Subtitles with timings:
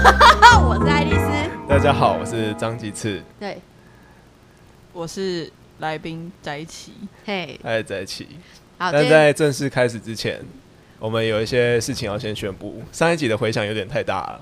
[0.66, 1.68] 我是爱丽丝。
[1.68, 3.60] 大家好，我是张吉次，对，
[4.92, 6.92] 我是来宾在一起，
[7.24, 8.26] 嘿，大家在一起。
[8.78, 10.40] 好，但在正式开始之前，
[10.98, 12.82] 我们有一些事情要先宣布。
[12.92, 14.40] 上一集的回响有点太大了，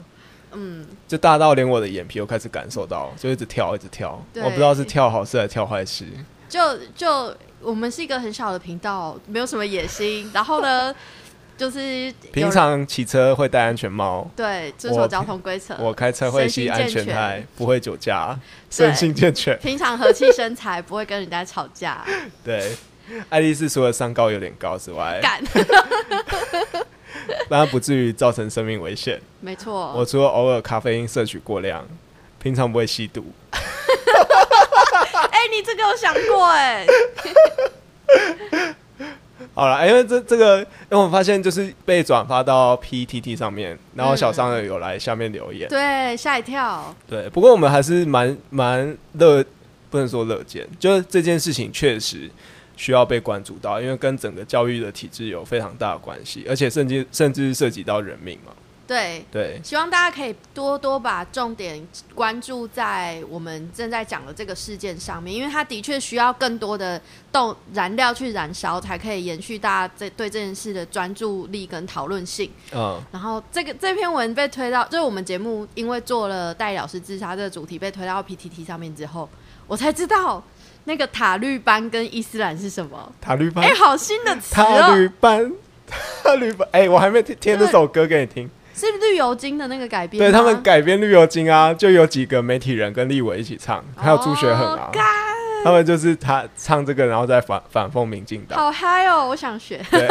[0.52, 4.22] 嗯，就大到连我的眼皮都开始感受到，就一直跳，一直跳。
[4.36, 6.04] 我不知道是跳好事还是跳坏事。
[6.48, 10.30] 就就我们是一个很小的频道，没有什么野心。
[10.32, 10.94] 然后呢，
[11.58, 18.38] 就是平常骑车会戴安全帽，对遵守交通规则，我开车会系安全带，不会酒驾，
[18.70, 19.58] 身心健全。
[19.58, 22.06] 平常和气生财，不会跟人家吵架。
[22.44, 22.76] 对，
[23.28, 25.42] 爱丽丝除了三高有点高之外，敢，
[27.50, 29.20] 让她不至于造成生命危险。
[29.40, 29.92] 没错。
[29.96, 31.84] 我除了偶尔咖啡因摄取过量，
[32.40, 33.24] 平常不会吸毒。
[33.50, 36.86] 哎、你这个有想过哎、
[39.58, 45.68] 好了，因为这这个，因为我发现就是被转发到 PTT 上面，然后小商人有来下面留言。
[45.68, 46.94] 对，吓一跳。
[47.08, 49.44] 对，不过我们还是蛮蛮乐，
[49.90, 52.30] 不能说乐见，就是这件事情确实
[52.76, 58.52] 需要被关注到，因为跟整个教育的体制有非常大的关系，而且甚至甚至涉及到人命嘛。
[58.88, 66.98] 对，对，希望大家可以多多把重点关注在我们正在讲的这个事件上面，因为它的确需要更多的
[67.30, 72.50] 动燃料去燃烧，才可以延续大家这对这件事的专注力跟讨论性。
[72.74, 79.28] 嗯，然后这个这篇文被推到，就是我们节目因为做了戴老师自杀这个主题被推到 PTT 上面之后，
[79.66, 80.42] 我才知道
[80.84, 83.12] 那个塔绿班跟伊斯兰是什么。
[83.20, 83.62] 塔绿班。
[83.62, 85.52] 哎、，好新的词塔哦，绿班，
[86.24, 88.50] 塔绿班，哎、我还没听听这首歌给你听。
[88.78, 90.18] 是绿油精的那个改编。
[90.18, 94.90] 对他们改编《绿油精》啊，就有几个媒体人跟立伟一起唱，还有朱学恒啊
[95.64, 98.58] 他们就是他唱这个，然后再反反讽民进党。
[98.58, 99.28] 好嗨哦！
[99.28, 99.84] 我想学。
[99.90, 100.08] 对，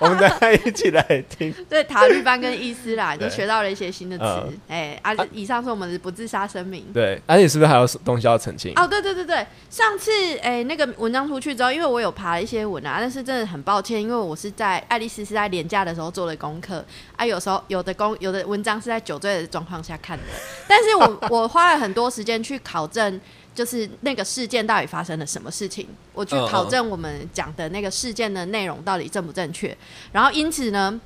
[0.00, 1.52] 我们大家一起来听。
[1.68, 4.60] 对塔利班跟伊斯兰，对就学到了一些新的词嗯。
[4.68, 6.84] 哎、啊，以上是我们的不自杀声明。
[6.92, 8.72] 对，而、且是不是还有东西要澄清？
[8.76, 10.10] 哦，对对对对，上次
[10.42, 16.84] 哎、那个文章出去之后，因为我有爬了一些文啊，但是真的很抱歉，因为我是在爱丽丝是在廉价的时候做的功课
[17.16, 20.24] 啊，有时候有的功有的文章是在酒醉的状况下看的，
[20.66, 23.20] 但是我 我花了很多时间去考证。
[23.60, 25.84] 就是那个事件到底发生了什么事情？
[26.14, 29.76] 我去考证我们讲的那个事件的内容到底正不正确，
[30.12, 30.98] 然后因此呢，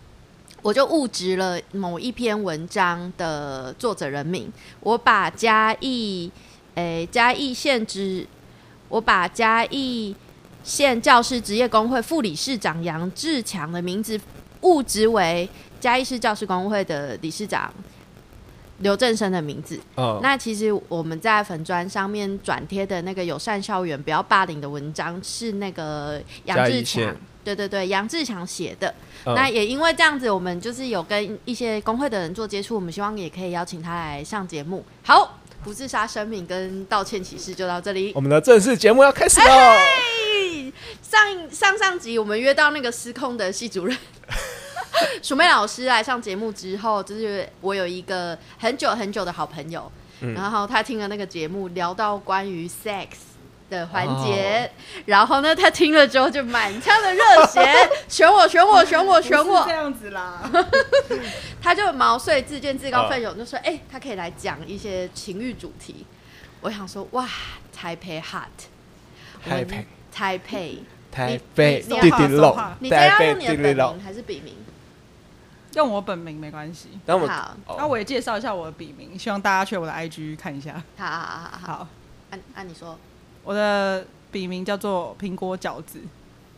[0.63, 4.49] 我就误植了某一篇文章的作者人名，
[4.79, 6.31] 我把嘉义，
[6.77, 8.25] 诶、嘉义县职，
[8.89, 10.15] 我把嘉义
[10.63, 14.21] 县教师职业工会副理事长杨志强的名字
[14.61, 15.49] 误植为
[15.81, 17.75] 嘉义市教师工会的理事长
[18.85, 19.81] 刘振生的名字。
[19.97, 28.89] 哦，那其实我们在粉砖上面转贴的那个友善校园不要霸凌的文章，是那个杨志强，对对对，杨志强写的。
[29.27, 34.85] 嗯那也因为这样子，我们就是有跟一些工会的人做接触，我们希望也可以邀请他来上节目。
[35.03, 38.21] 好，不自杀声明跟道歉启事就到这里我。
[38.21, 39.47] 们的正式节目要开始喽！
[40.45, 43.97] 嘿上上上集我们约到那个失控的系主任
[45.23, 50.35] 鼠妹老师来上节目之后，就是我有一个很久很久的好朋友，嗯。
[50.35, 53.09] 然后他听了那个节目，聊到关于 sex
[53.71, 54.71] 的环节，
[55.07, 57.61] 然后呢，他听了之后就满腔的热血，
[58.09, 59.65] 选我，选我，选我，选我。
[59.67, 60.51] 这，样子啦。
[61.63, 66.05] 他就毛遂自荐、自告奋勇，就说：“哎、他可以来讲一些情欲主题。”
[66.61, 67.27] 我想说：“哇，
[67.75, 68.49] 台北 hot，
[69.43, 73.93] 台北，台北，台北，你弟弟肉，你这要台北用你的本弟弟肉。
[73.95, 74.55] 名还是笔名？
[75.75, 76.89] 用我本名没关系。
[77.07, 77.77] 然后我好，哦。
[77.79, 80.83] 那我也介绍一下我的笔名，希望大家去我的 IG 看一下。
[80.97, 81.89] 好好好好好，好，
[82.31, 82.99] 按按你说，
[83.43, 86.01] 我的笔名叫做苹果饺子。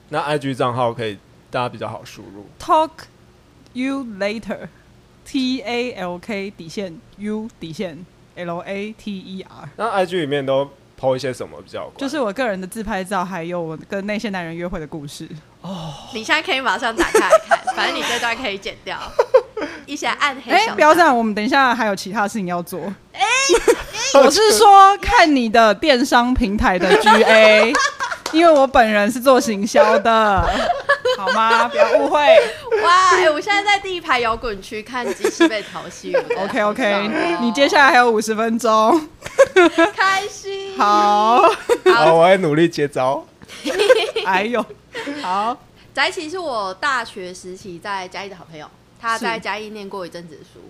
[0.09, 1.19] 那 IG 账号可以
[1.51, 2.47] 大家比较好输入。
[2.59, 2.91] ，Talk
[3.73, 8.07] you later，T A L K 底线 U 底线。
[8.37, 11.91] L A T E R，那 IG 里面都 PO 一些什么比较？
[11.97, 15.29] 就是我个人的自拍照，还有我跟那些男人约会的故事。
[15.63, 18.99] 哦你现在可以马上打开来看，反正你这段可以剪掉。
[19.87, 22.81] 一些暗黑哎、小，不要这样，我们等一下还有其他事情要做。
[23.13, 23.23] 哎、
[24.21, 27.73] 我是说看你的电商平台的 GA，
[28.33, 30.49] 因为我本人是做行销的，
[31.17, 31.69] 好吗？
[31.69, 32.19] 不要误会。
[32.83, 33.11] 哇！
[33.17, 36.15] 哎、我现在在第一排摇滚区看机器被淘戏。
[36.37, 39.09] OK 好 OK，你接下来还有五十分钟。
[39.95, 40.77] 开心。
[40.77, 41.43] 好，
[41.93, 43.25] 好，我会努力接招。
[44.27, 44.65] 哎呦，
[45.23, 45.57] 好，
[45.95, 50.61] 翟琪是我大学时期在嘉义的好朋友，他在嘉义念过一阵子的书，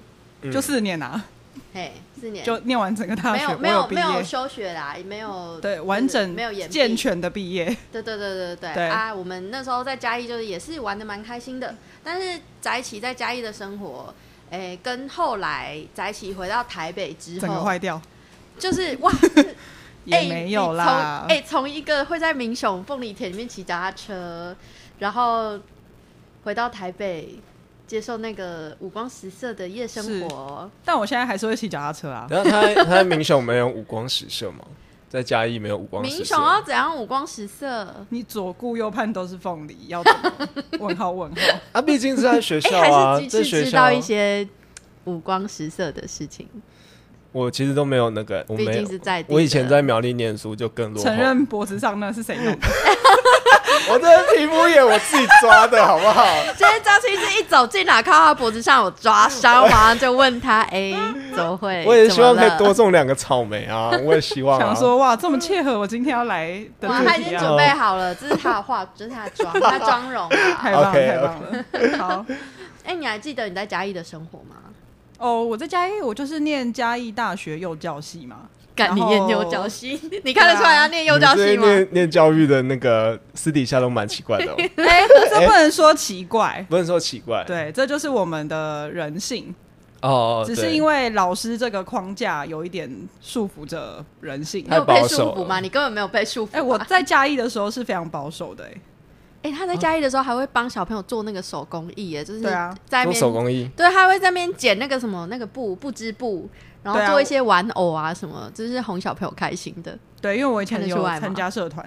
[0.43, 1.25] 嗯就四年啊，
[1.73, 2.45] 嘿，四年。
[2.45, 6.73] 就念完整个大学，没有没我毕有没有业，休学啦，也没有对，完整没有延毕。
[6.73, 7.65] 健全的毕业。
[7.93, 8.75] 对对对对对。
[8.75, 8.89] 对。
[8.89, 9.15] 啊！
[9.15, 11.75] 我们那时候在嘉义就是也是玩的蛮开心的，
[12.05, 14.15] 但是翟琪在嘉义的生活，
[14.51, 18.01] 哎、跟后来在一起回到台北之整个后，坏掉。
[18.59, 19.13] 就是哇，
[20.05, 21.27] 也没有啦。
[21.29, 24.57] 哎、从一个会在民雄凤梨田里面骑脚踏车，
[24.99, 25.59] 然后
[26.45, 27.39] 回到台北
[27.87, 32.27] 接受那个五光十色的夜生活，但我现在还是会骑脚踏车啊。
[32.29, 34.59] 然后他他在民雄没有五光十色吗？
[35.09, 36.17] 在嘉义没有五光十色。
[36.17, 37.95] 明雄要怎样五光十色？
[38.09, 40.49] 你左顾右盼都是凤梨，要怎么？
[40.85, 41.37] 问号问号。
[41.73, 44.47] 啊，毕竟是在学哎、校啊，还是在学校是知道一些
[45.05, 46.49] 五光十色的事情，
[47.31, 48.83] 我其实都没有那个，我毕没有。
[48.83, 51.05] 竟是在我以前在苗栗念书就更落后。
[51.05, 52.67] 承认脖子上那是谁弄的？
[53.89, 56.25] 我这皮肤也我自己抓的好不好？
[56.57, 60.95] 今天张青是一走进来，看到他脖子上有抓伤，马上就问他：“哎、
[61.35, 63.91] 怎么会？”我也希望可以多种两个草莓啊！
[64.05, 64.65] 我也希望、啊。
[64.67, 67.57] 想说哇，这么切合我今天要来的他已经准！
[67.57, 70.37] 备好了，这是他的画，这是他的妆，他妆容啊。
[70.61, 71.99] 太棒了 OK，太棒了。
[71.99, 72.27] 好
[72.85, 74.57] 哎、你还记得你在嘉义的生活吗？
[75.19, 78.37] 哦，我在嘉义，我就是念嘉义大学幼教系嘛。
[78.77, 81.67] 干你念幼教系， 你看得出来他念幼教系吗？
[81.67, 87.43] 念念教育的那个私底下都蛮奇怪的哦， 哎，这不能说奇怪，不能说奇怪。
[87.47, 89.55] 对，这就是我们的人性，
[90.03, 92.89] 哦，只是因为老师这个框架有一点
[93.23, 94.63] 束缚着人性。
[94.69, 94.75] 你。
[94.75, 95.59] 有被束太保守缚吗？
[95.61, 96.59] 你根本没有被束缚吧。
[96.59, 102.77] 哎，我在嘉义的时候是非常保守的，哎，哎、他在嘉义的时候还会帮小朋友做那个手工艺，耶，就是对啊。
[102.87, 106.49] 在那边手工艺，对，他会在那边剪那个什么那个布布织布，
[106.87, 109.99] 然后做一些玩偶啊什么，就是哄小朋友开心的。
[110.21, 111.85] 对，因为我以前有参加社团，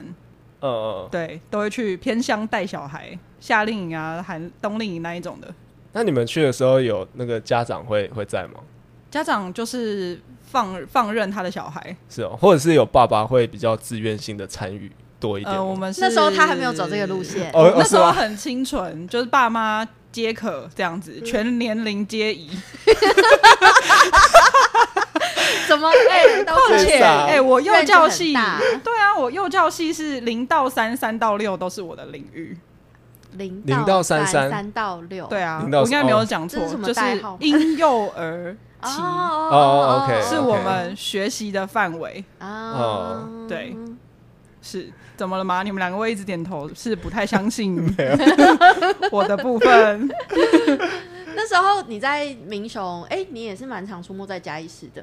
[0.62, 1.07] 嗯嗯。
[1.12, 5.48] 对，都会去偏乡带小孩，夏令营啊、寒冬令营那一种的。
[5.94, 8.60] 那你们去的时候有那个家长会会在吗？
[9.10, 15.56] 家长就是放放任他的小孩，是哦，或者是有爸爸会比较自愿性的参与多一点？
[15.56, 22.52] 呃，我们是那时候他还没有走这个路线，哦那时候很清纯，就是爸妈皆可这样子，全年龄皆宜。
[25.69, 25.88] 怎么？
[26.10, 32.57] 哎、况且，哎、我幼教系，对啊，我幼教系是零到三，三到六都是我的领域。
[33.33, 37.00] 零零到三三三到六，对啊，我应该没有讲错，就是
[37.39, 42.25] 婴幼儿期 哦哦，OK，是我们学习的范围。
[42.39, 42.71] 啊。
[42.71, 43.77] 哦，对。
[44.62, 45.63] 是怎么了吗？
[45.63, 47.77] 你们两个会一直点头，是不太相信
[49.12, 50.10] 我的部分。
[51.36, 55.01] 那时候你在民雄，哎、你也是蛮常出没在嘉义市的，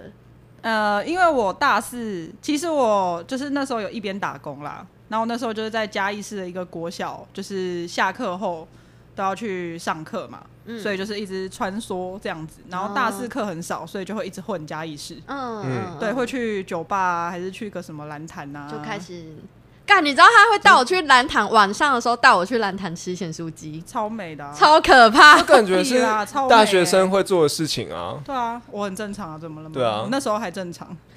[0.63, 8.67] 呃，因为我大四，其实我就是那时候有一边打工啦，然后那时候就是在嘉义市的一个国小，就是下课后
[9.15, 10.81] 都要去上课嘛，嗯。
[10.81, 12.61] 所以就是一直穿梭这样子。
[12.69, 15.17] 然后大四课很少，所以就会一直混嘉义市，
[16.01, 19.37] 对，会去酒吧、啊、还是去个什么蓝潭啊，就开始
[19.87, 20.05] 干。
[20.05, 25.43] 你知道他会带我去蓝潭，晚上的时候带我去蓝潭吃咸酥鸡，超美的、啊，超可怕我。
[25.45, 26.05] 感觉是
[26.49, 28.17] 大学生会做的事情啊。
[28.25, 29.73] 对啊，我很正常啊，怎么了吗？
[29.75, 30.95] 对啊我那时候还正常。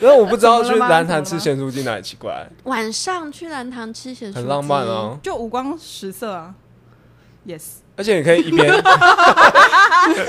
[0.00, 5.18] 因为我不知道去蓝潭吃咸酥鸡哪里奇怪，晚上去蓝潭吃咸酥鸡，很浪漫啊。
[5.22, 6.54] 就五光十色啊
[7.46, 7.62] ，yes，
[7.96, 8.72] 而且你可以一边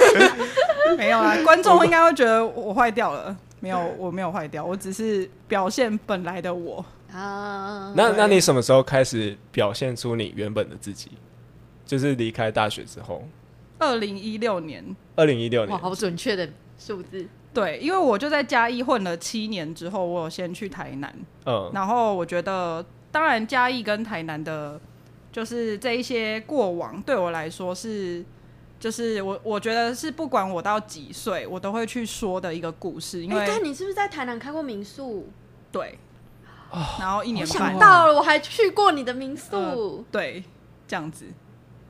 [0.98, 6.84] 没有啊，观众应该会觉得我坏掉了，没有，我没有坏掉，我只是表现本来的我。
[7.12, 7.94] 啊。
[7.96, 11.12] 那那你什么时候开始表现出你原本的自己？
[11.86, 13.24] 就是离开大学之后，
[13.80, 17.28] 二零一六年，二零一六年哇，好准确的数字。
[17.54, 21.14] 对，因为我就在嘉义混了七年之后，我有先去台南，
[21.46, 24.80] 嗯，然后我觉得，当然嘉义跟台南的，
[25.32, 28.24] 就是这一些过往对我来说是。
[28.80, 35.28] 就是我，我觉得是不管我到几岁，我都会去说的一个故事，因哎，为、看你是不是在台南开过民宿？
[35.72, 36.00] 对，
[37.00, 40.06] 然后一年我半想到了，我还去过你的民宿。
[40.12, 40.44] 对
[40.88, 41.26] 这样子，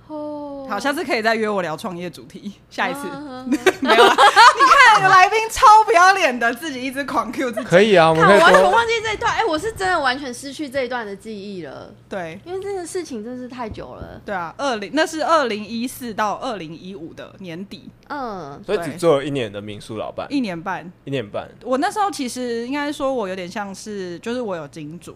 [0.10, 3.46] 哦，好，下次可以再约我聊创业主题，下一次、啊
[3.80, 4.16] 没有啊？
[4.16, 9.32] 你看来宾超不要脸的，自己一直狂 Q 自己，可以啊，我们看，我可以多完全忘记这一段。
[9.32, 14.20] 哎，我是真的完全失去这一段的记忆了，对因为这个事情真是太久了。
[14.25, 20.92] 对啊，二零那是二零一四到二零一五的年底，嗯，所以只做了一年的民宿老板，一年半。
[21.06, 21.48] 一年半。
[21.63, 25.12] 我那时候其实应该说，我有点像是，就是我有金主，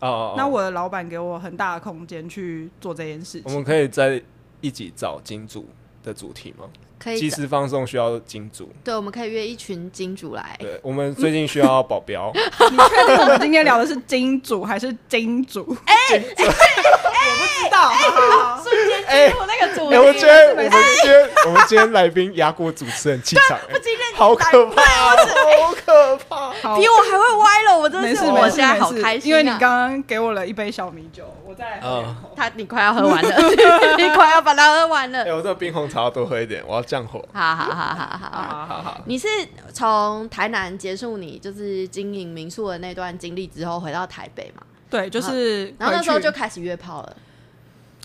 [0.00, 3.42] 哦哦，哦那我的老板给我很大的空间去做这件事情。
[3.46, 4.22] 我们可以在
[4.66, 5.68] 一起找金主
[6.02, 6.64] 的主题吗？
[6.98, 7.20] 可以的。
[7.20, 10.56] 即时放送需要金主，对，我们可以约一群金主来。
[10.58, 15.76] 对我们最近需要保镖， 你确定我们今天聊的是金主还是金主？
[15.86, 17.88] 哎、 我不知道。
[17.88, 26.76] 好好好瞬间哎进入那个主哎、我觉得我们今天我们今天来宾压过主持人气场、哎不今天好可怕，好可怕！
[26.76, 32.32] 比我还会歪了，我真的是，没事没事我现在没事好开心啊，因为你刚刚给我了一杯小米酒，我再来喝两口。
[32.34, 33.36] 他你快要喝完了，
[33.98, 35.32] 你快要把它喝完了哎、。
[35.32, 37.22] 我这冰红茶要多喝一点，我要降火。
[37.32, 38.42] 好好好好好好。
[38.42, 39.28] 好好好，你是
[39.74, 44.62] 从台南结束你就是经营民宿的那段经历之后回到台北嘛？
[44.88, 47.16] 对，就是然后那时候就开始约炮了。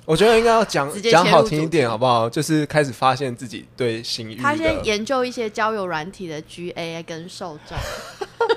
[0.05, 2.29] 我觉得应该要讲直接讲好听一点，好不好？
[2.29, 7.77] 就是开始发现自己对性欲他先，研究一些交友软体的 GA 跟受众，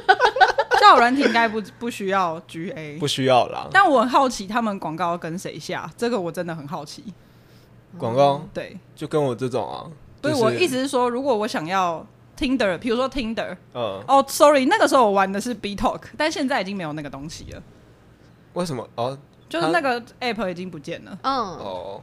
[0.81, 3.69] 交友软体应该不不需要 GA，不需要啦。
[3.71, 7.05] 但我很好奇他们广告跟谁下，这个我真的很好奇。
[7.99, 9.87] 广告对，就跟我这种啊，
[10.23, 12.05] 所以就是我意思是说，如果我想要
[12.37, 17.63] Tinder，比如说 Tinder，嗯，哦，sorry，那个时候我玩的是 B Talk，但现在已经没有那个东西了，
[18.55, 18.89] 为什么？
[18.97, 19.17] 哦
[19.49, 21.19] 就是那个 App 已经不见了。
[21.23, 22.03] 嗯，哦，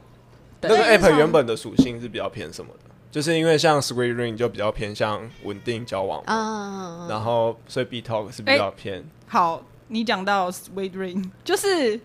[0.60, 0.70] 对。
[0.70, 2.90] 那个 app 原本的属性是比较偏什么的？
[3.10, 9.04] 就是因为像 Sweet Ring 就比较偏向稳定交往嘛，嗯，然后所以 B Talk 是比较偏。
[9.26, 12.00] 好，你讲到 Sweet Ring，就是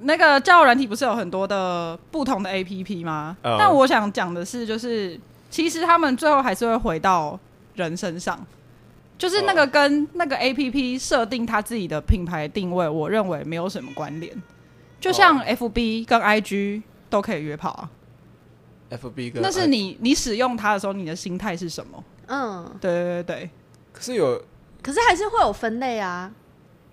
[0.00, 3.34] 那个交友软体不是有很多的不同的 APP 吗？
[3.42, 3.56] 嗯。
[3.58, 7.40] 但我想讲的是，就是其实他们最后还是会回到
[7.74, 8.46] 人身上，
[9.18, 14.32] 就是那个跟那个 APP 设定它自己的品牌定位，我认为没有什么关联。
[15.00, 15.44] 就像哦。
[15.46, 17.90] FB 跟 IG 都可以约炮啊
[18.90, 22.02] ，FB 跟那是你你使用它的时候，你的心态是什么？
[22.28, 23.36] 嗯，对对对。
[23.36, 23.50] 对，
[23.92, 24.40] 可是有
[24.82, 26.30] 可是还是会有分类啊，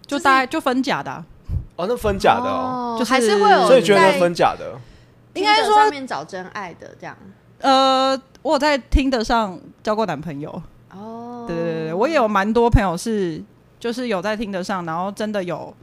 [0.05, 1.25] 就大概就分假的啊、
[1.75, 4.79] 哦，那分假的哦，就是还是会有所以觉得分假的？
[5.35, 7.15] 应该说上面找真爱的这样。
[7.59, 10.49] 呃，我有在听得上交过男朋友，
[10.91, 13.41] 哦，对对，我也有蛮多朋友是
[13.79, 15.73] 就是有在听得上，然后真的有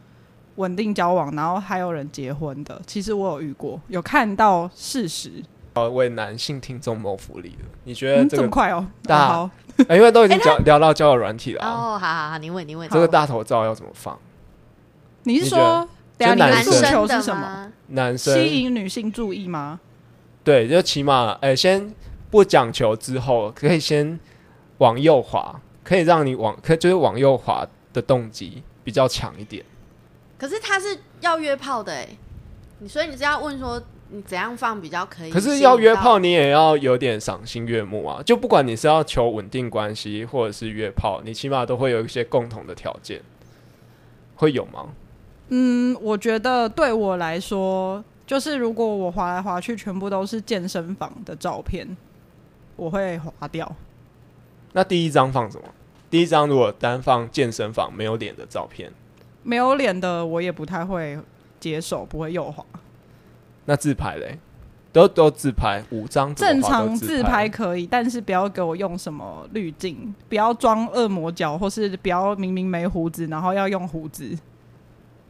[0.57, 2.81] 稳定交往，然后还有人结婚的。
[2.87, 5.43] 其实我有遇过，有看到事实。
[5.75, 7.67] 哦，为男性听众谋福利了。
[7.85, 8.49] 你觉得嗯，这么？
[8.49, 8.87] 快哦？
[9.05, 9.51] 大好，
[9.89, 14.19] 哎 因为都已经聊聊到交友软体了啊，哦，好好好，你问你问，这个大头照要怎么放？
[15.23, 15.89] 你是说，
[16.19, 17.41] 你的诉生求是什么？
[17.41, 17.73] 么？
[17.89, 19.81] 男生吸引女性注意吗？
[20.45, 21.95] 对，就起码哎、先
[22.31, 24.21] 不讲求之后，可以先
[24.77, 29.65] 往右滑，可以让你往可就是往右滑的动机比较强一点。
[30.39, 32.09] 可是他是要约炮的哎，
[32.79, 35.31] 你所以你是要问说你怎样放比较可以？
[35.31, 38.23] 可是要约炮，，你也要有点赏心悦目啊！
[38.25, 43.23] 就不管你是要求稳定关系，或者是约炮，你起码都会有一些共同的条件，
[44.35, 44.89] 会有吗？
[45.49, 51.97] 嗯，我觉得对我来说，就是如果我滑来滑去全部都是健身房的照片，
[52.77, 53.75] 我会划掉。
[54.73, 55.65] 那第一张放什么？
[56.11, 58.93] 第一张如果单放健身房没有脸的照片，
[59.43, 61.19] 没有脸的我也不太会
[61.59, 62.65] 接受，不会右滑。
[63.65, 64.39] 那自拍嘞？
[64.93, 74.39] 都都自拍，五张正常自拍可以，但是不要给我用什么滤镜，不要装恶魔角，或是不要明明没胡子，然后要用胡子，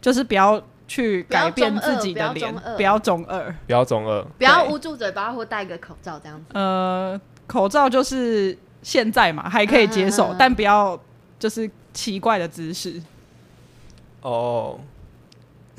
[0.01, 3.55] 就是不要去改变自己的脸，不不要中二。
[3.65, 4.21] 不要中二。
[4.37, 6.47] 不要捂住嘴巴或戴个口罩这样子。
[6.55, 10.99] 呃，口罩就是现在嘛，还可以接受，嗯嗯嗯嗯但不要
[11.39, 13.01] 就是奇怪的姿势。
[14.23, 14.79] 哦，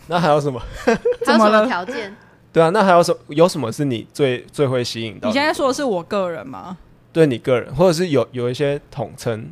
[0.08, 0.60] 那还有什么？
[1.26, 2.16] 还有什么条件？
[2.52, 6.78] 对啊，那还有什有什么是你最最会吸引到你现在说的是我个人吗？
[7.12, 9.52] 对你个人，或者是有有一些统称，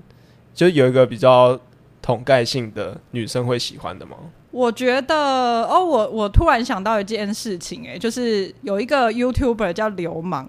[0.53, 1.59] 就是有一个比较
[2.01, 4.17] 统盖性的女生会喜欢的吗？
[4.51, 5.15] 我觉得
[5.63, 10.47] 哦，我我突然想到一件事情、哎，就是有一个 YouTuber 叫流氓，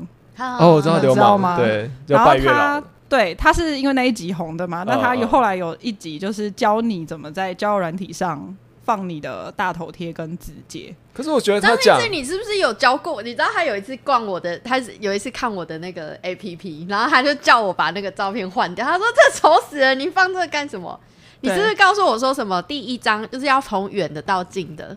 [0.58, 2.82] 哦，我知道流氓，吗对，就然后拜月老他。
[3.08, 10.94] 对他是因为那一集红的嘛，那他有后来有一集就是教你怎么在交友软体上放你的大头贴跟字节。
[11.12, 13.22] 可是我觉得他张讲你是不是有教过？
[13.22, 18.82] 你知道他有一次逛我的，他是有一次看我的那个 A P P，然后他就叫我把那个照片换掉。
[18.86, 20.98] 他说：“这丑死了，你放这干什么？”
[21.44, 22.62] 你是不是告诉我说什么？
[22.62, 24.96] 第一张就是要从远的到近的，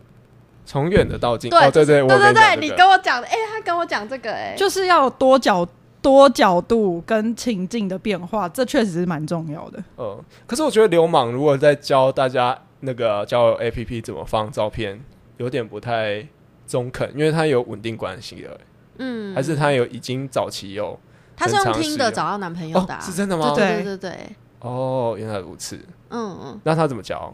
[0.66, 5.68] 从远的到近，对哦，对对，我对对对，你跟我讲的，哎、他跟我讲这个、哎，就是要多角
[6.02, 9.84] 多角度跟情境的变化，这确实是蛮重要的。
[9.98, 15.00] 嗯，可是我觉得流氓如果在教大家那个交友 A P P 怎么放照片，
[15.38, 16.28] 有点不太
[16.68, 18.58] 中肯，因为他有稳定关系了，
[18.98, 19.34] 嗯。
[19.36, 21.00] 还是他有已经早期有
[21.36, 23.00] 他是用听的找到男朋友的、啊。
[23.00, 23.54] 哦，是真的吗？
[23.56, 23.84] 对对。
[23.84, 24.30] 对对对，
[24.62, 25.78] 哦，原来如此。
[26.10, 27.34] 嗯嗯，那他怎么教？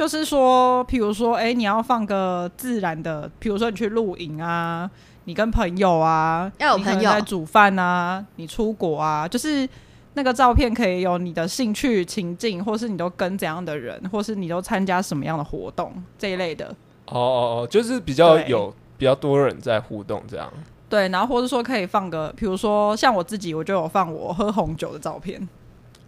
[0.00, 4.90] 就是说，譬如说，哎、你要放个自然的，譬如说你去露营啊，
[5.24, 9.68] 你跟朋友啊，要有朋友在煮饭啊，你出国啊，就是
[10.14, 16.74] 那个照片可以有你的兴趣情境，或是你都跟怎样的人，或是你都参加什么样的活动这一类的。
[17.04, 20.50] 哦哦哦，就是比较有比较多人在互动这样。
[20.88, 25.46] 对，然后或者说可以放个，比如说像我自己，我就有放我喝红酒的照片，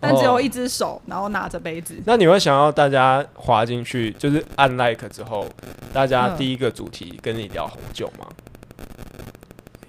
[0.03, 1.97] 但只有一只手，然后拿着杯子。
[2.05, 5.47] 那你会想要大家滑进去，就是按 like 之后，
[5.93, 8.27] 大家嗯第一个主题跟你聊红酒吗？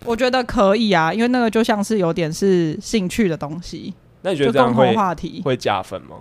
[0.05, 3.91] 我觉得可以啊，因为那个就像是有点是兴趣的东西，
[4.21, 6.17] 那你觉得这样会同话题会加分吗？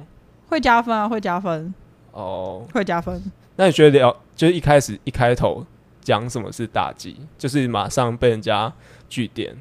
[0.49, 1.75] 会加分啊，会加分，
[2.13, 3.23] 哦，会加分。
[3.57, 5.67] 那你觉得聊就是一开始一开头
[6.01, 8.73] 讲什么是大忌，就是马上被人家
[9.11, 9.55] 据点？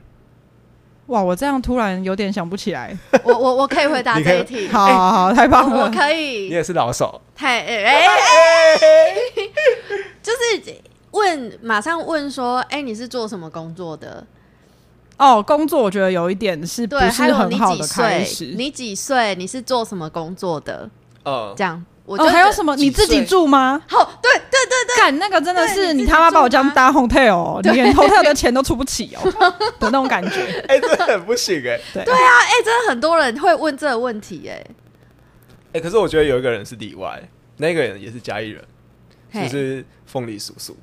[1.12, 2.98] 哇，我这样突然有点想不起来。
[3.24, 5.76] 我我我可以回答你可以这一题， 好好好，太棒了！
[5.78, 8.78] 我我可以，你也是老手，太哎哎哎，
[10.24, 10.74] 就是
[11.12, 14.26] 问，马上问说，哎、你是做什么工作的？
[15.18, 18.46] 哦，工作我觉得有一点是不对，是还有你很好的几岁开始？？
[18.58, 19.36] 你几岁？
[19.36, 20.90] 你是做什么工作的？
[21.24, 22.76] 呃，这样，我就哦，还有什么？
[22.76, 23.82] 你自己住吗？
[23.88, 29.32] 好，对对对对，干那个真的是你他妈把我这样搭 hotel，哦你连 hotel 的钱都出不起哦
[29.80, 30.42] 的那种感觉。
[30.68, 34.62] 哎、这很不行哎、对对啊，哎、真的很多人会问这个问题、哎，
[35.74, 37.22] 哎、可是我觉得有一个人是例外，
[37.58, 38.64] 那个人也是嘉义人，
[39.34, 40.76] 就是凤梨叔叔，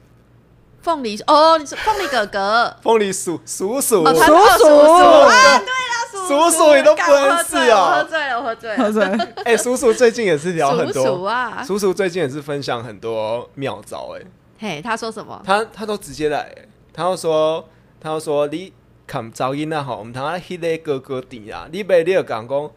[0.80, 9.04] 凤梨哦，你是凤梨哥哥，凤梨叔叔叔，叔叔哦叔叔啊，对了，叔叔你都不认识哦我喝醉了，我喝醉了，喝我喝醉。
[9.04, 14.22] 了，哎、叔叔最近也是聊很多， 叔啊，叔叔最近也是分享很多妙招哎、
[14.58, 15.40] 嘿，他说什么？
[15.44, 17.68] 他他都直接来、欸，他要说
[18.00, 18.72] 他要说你
[19.06, 22.70] 看噪音啊吼，我们他迄个哥哥弟啊，你别你又讲讲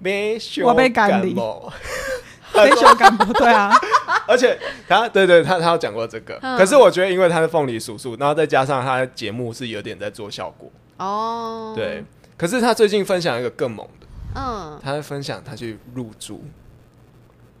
[0.00, 1.72] 没我被感冒，
[2.54, 3.72] 非修干部对啊，
[4.26, 4.58] 而且
[4.88, 6.56] 他对对他他有讲过这个，嗯。
[6.56, 12.04] 可是我觉得因为他是凤梨叔叔，然后再加上他的节目是有点在做效果，哦，对。，
[12.36, 16.42] 可是他最近分享一个更猛的，嗯，他在分享他去入住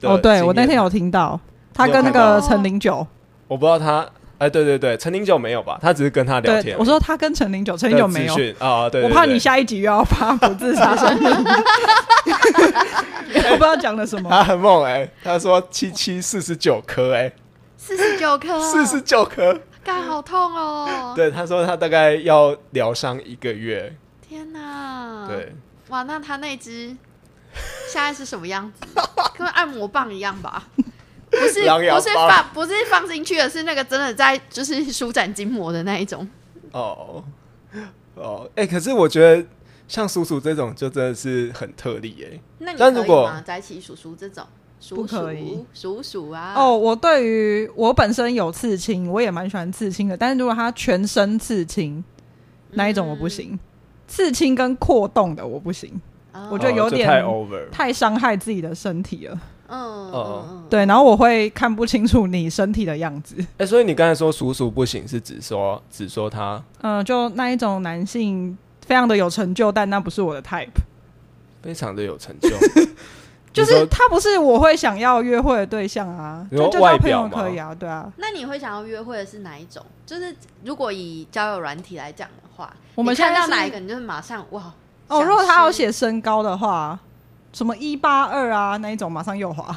[0.00, 1.38] 的哦，对我那天有听到，
[1.72, 3.06] 他跟那个陈零九，
[3.48, 4.06] 我不知道他，
[4.44, 5.78] 哎，对对对，陈零九没有吧？
[5.80, 11.30] 他只是跟他聊天我说他跟陈零九，陈零九没有啊，对对我怕你下一集又要发不自杀声明，
[13.50, 14.28] 我不知道讲了什么。
[14.28, 17.32] 他很猛哎、他说七七四十九颗哎，
[17.78, 19.58] 四十九颗，四十，九颗。
[19.82, 23.94] 干好痛哦，对，他说他大概要疗伤一个月。
[24.26, 25.54] 天哪，，对，
[25.88, 26.88] 哇，那他那只
[27.90, 28.86] 现在是什么样子？
[29.36, 30.64] 跟按摩棒一样吧？
[31.34, 36.28] 不是， 不是放，不是放进去的，是那个真的在就是舒展筋膜的那一种。
[36.72, 37.22] 哦
[38.14, 39.44] 哦，哎、可是我觉得
[39.88, 43.42] 像叔叔这种就真的是很特例哎、那你可以但如果吗？
[43.44, 44.44] 在一起叔叔这种，
[44.80, 50.16] 叔不可叔以叔叔啊，哦，我对于我本身有刺青，我也蛮喜欢刺青的。
[50.16, 52.02] 但是如果他全身刺青，
[52.70, 53.58] 那一种我不行。
[54.06, 55.90] 刺青跟扩洞的我不行，
[56.32, 57.08] 哦，我觉得有点。
[57.72, 59.40] 太伤害自己的身体了。
[59.74, 63.36] 嗯哦嗯嗯，对，然后我会看不清楚你身体的样子。
[63.58, 68.56] 哎、所以你刚才说叔叔不行，是指说只说他嗯、就那一种男性
[68.86, 70.68] 非常的有成就，但那不是我的 type。
[71.62, 72.50] 非常的有成就，
[73.52, 78.12] 就是他不是我会想要约会的对象啊，就就交朋外表吗友可以啊，对啊。
[78.18, 79.82] 那你会想要约会的是哪一种？
[80.04, 84.72] 就是如果以交友软体来讲的话，我们看现在是到哪一个，你就是马上哇。
[85.08, 86.98] 哦，如果他有吃写身高的话，
[87.54, 89.74] 什么一八二啊那一种，马上右滑。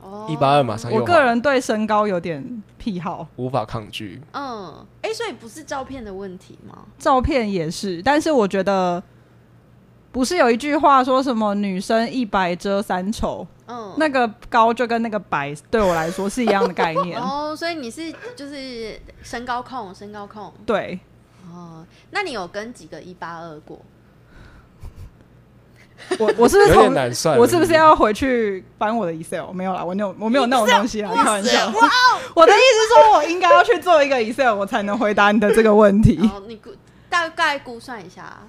[0.00, 4.22] 哦一八二马上又我个人对身高有点癖好，无法抗拒。
[4.32, 6.84] 嗯，哎、所以不是照片的问题吗？
[6.96, 9.02] 照片也是，但是我觉得
[10.12, 17.18] 不是有一句话说什么女生一白遮三丑，嗯，那个高就跟那个白对我来说是一样的概念。
[17.20, 20.52] 哦，所以你是就是身高控，身高控。
[20.64, 21.00] 对，
[21.52, 23.80] 哦，那你有跟几个一八二过？
[26.18, 29.50] 我我是不是有点从难算，我是不是要回去翻我的 Excel？
[29.52, 31.68] 没有啦，我没有我没有那种东西啦，开玩笑。
[31.68, 31.72] 哦
[32.34, 36.18] 我的意思是说，我应该要去做一个 Excel，我才能回答你的这个问题。
[36.46, 36.70] 你估
[37.08, 38.42] 大概估算一下啊，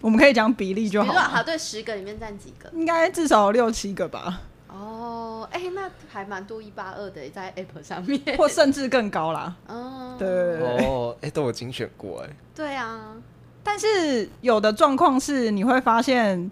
[0.00, 2.70] 我们可以讲比例就好了，比如说好，对，十个里面占几个？
[2.72, 8.20] 应该至少有六七个吧，哦，哎、那还蛮多一八二的，在 App 上面。
[8.36, 9.54] 或甚至更高啦。
[9.66, 10.86] 哦， 对对对对。
[10.86, 13.12] 哦，哎、都有精选过哎、对啊，
[13.64, 16.50] 但是有的状况是，你会发现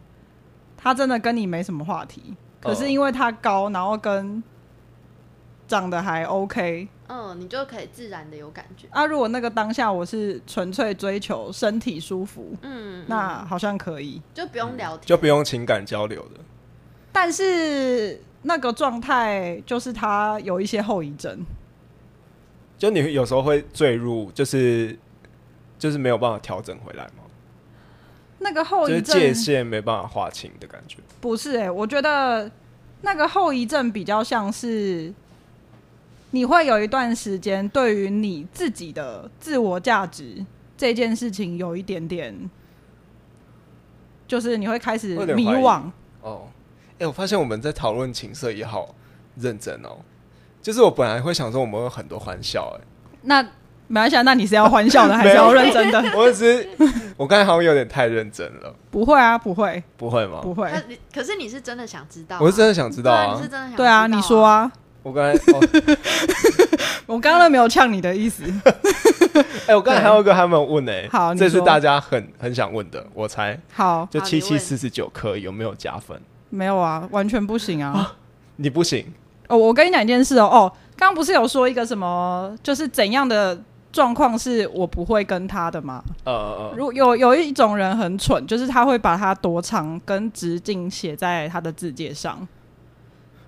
[0.76, 4.42] 他真的跟你没什么话题，可是因为他高，然后跟
[5.68, 8.86] 长得还 OK 嗯，你就可以自然的有感觉。
[8.90, 9.04] 啊。
[9.04, 14.20] 如果那个当下我是纯粹追求身体舒服，嗯，那好像可以。
[14.32, 16.40] 就不用聊天，就不用情感交流的。
[17.12, 21.44] 但是那个状态就是他有一些后遗症，
[22.78, 24.98] 就你有时候会坠入，就是
[25.82, 27.24] 就是没有办法调整回来吗，
[28.38, 30.98] 那个后遗就是界限没办法划清的感觉。
[31.20, 32.48] 不是哎、我觉得
[33.00, 35.12] 那个后遗症比较像是
[36.30, 42.48] 你会有一段时间对于你自己的自我价值这件事情有一点点，
[44.28, 45.82] 就是你会开始迷惘。
[46.20, 46.46] 哦，
[47.00, 48.94] 哎、我发现我们在讨论情色也好
[49.34, 49.98] 认真哦。
[50.62, 52.86] 就是我本来会想说我们有很多欢笑，哎，
[53.22, 53.44] 那
[53.92, 56.02] 没关系啊，那你是要欢笑的 还是要认真的？
[56.16, 56.66] 我只是
[57.14, 60.38] 我刚才好像有点太认真了，不会啊，不会，不会吗？
[60.40, 60.66] 不会。
[60.70, 62.38] 可你可是你是真的想知道啊？
[62.40, 63.48] 我是真的想知道对啊，啊你是。
[63.48, 65.60] 真的想对啊，你说，啊，我刚才，哦
[67.04, 68.44] 我刚刚都没有呛你的意思。
[69.66, 76.18] 哎、我刚才还有一个他们问呢、好你这是大家很很想问的，我猜好，就七七四十九颗有没有加分？
[76.48, 78.14] 没有啊，完全不行啊。
[78.56, 79.04] 你不行，
[79.48, 83.58] 哦，我跟你讲一件事哦，哦，刚刚不是有说一个什么，就是怎样的
[83.92, 86.02] 状况是我不会跟他的吗？
[86.24, 92.48] 呃呃如有有一种人很蠢，就是他会把他多长跟直径写在他的字界上。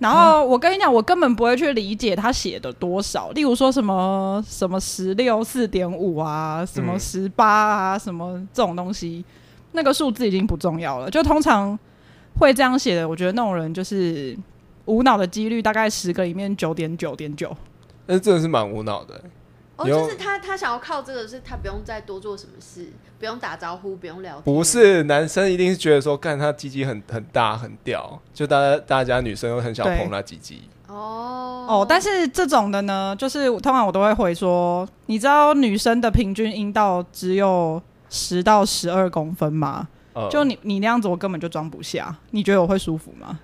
[0.00, 9.24] 然后我跟你讲，我根本不会去理解他写的多少，例如说什么什么十六四点五啊，什么嗯十八啊，什么这种东西，
[9.72, 11.09] 那个数字已经不重要了。
[11.09, 11.78] 就通常
[12.38, 14.37] 会这样写的，我觉得那种人就是
[14.87, 17.57] 无脑的几率大概十个里面九点九点九。
[18.04, 19.18] 但是真的是蛮无脑的、
[19.76, 22.87] 哦，就是他他想要靠这个，是他不用再多做什么事，
[23.18, 30.62] 不用打招呼，不用聊天，不是男生一定是觉得说，干他鸡鸡很很大很屌，就大家大家女生都很想碰他鸡鸡。
[30.87, 39.88] 哦哦，但是这种的呢，就是通常我都会回说，你知道女生的平均阴道只有十到十二公分吗？
[40.12, 42.14] 呃，就你你那样子，我根本就装不下。
[42.30, 43.40] 你觉得我会舒服吗？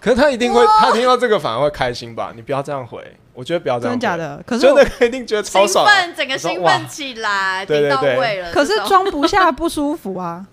[0.00, 2.32] 可是他一定会，他听到这个反而会开心吧？
[2.34, 3.92] 你不要这样回，我觉得不要这样。
[3.92, 4.16] 真的假？
[4.16, 4.42] 的？
[4.46, 5.86] 可是我真的一定觉得超兴爽。
[5.86, 8.52] 奋，整个兴奋起来，对对对位了。
[8.52, 10.46] 可是装不下不舒服啊。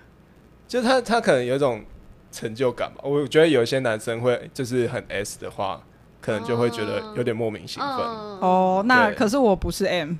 [0.68, 1.84] 就他他可能有一种
[2.32, 3.00] 成就感吧。
[3.02, 5.80] 我觉得有一些男生会就是很 S 的话，
[6.20, 7.90] 可能就会觉得有点莫名兴奋。
[7.90, 10.14] 嗯，哦，那可是我不是 M，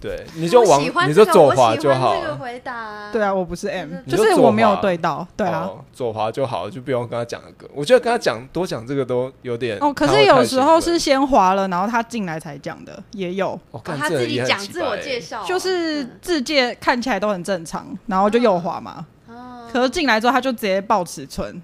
[0.00, 2.36] 对，你就往我喜欢你这个我就左滑就好这个。
[2.36, 5.26] 回答，对啊，我不是 M，就是我没有滑对到。
[5.36, 5.68] 对啊。
[5.68, 7.70] 哦，左滑就好了，就不用跟他讲那个。
[7.74, 13.58] 我觉得跟他讲多讲这个都有点哦，可是有时候是先滑了，然后他进来才讲的，也有。
[13.70, 19.06] 哦，他自己讲自我介绍，就是嗯字界看起来都很正常，然后就右滑嘛。
[19.28, 21.62] 哦可是进来之后他就直接报尺寸，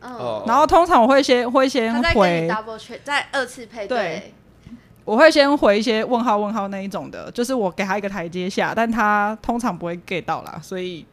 [0.00, 4.32] 哦嗯，然后通常我会先会先回，double check，再二次配对，
[5.06, 11.06] 我会先回一些问号问号那一种的，就是我给他一个台阶下，但他通常不会 get 到啦，所以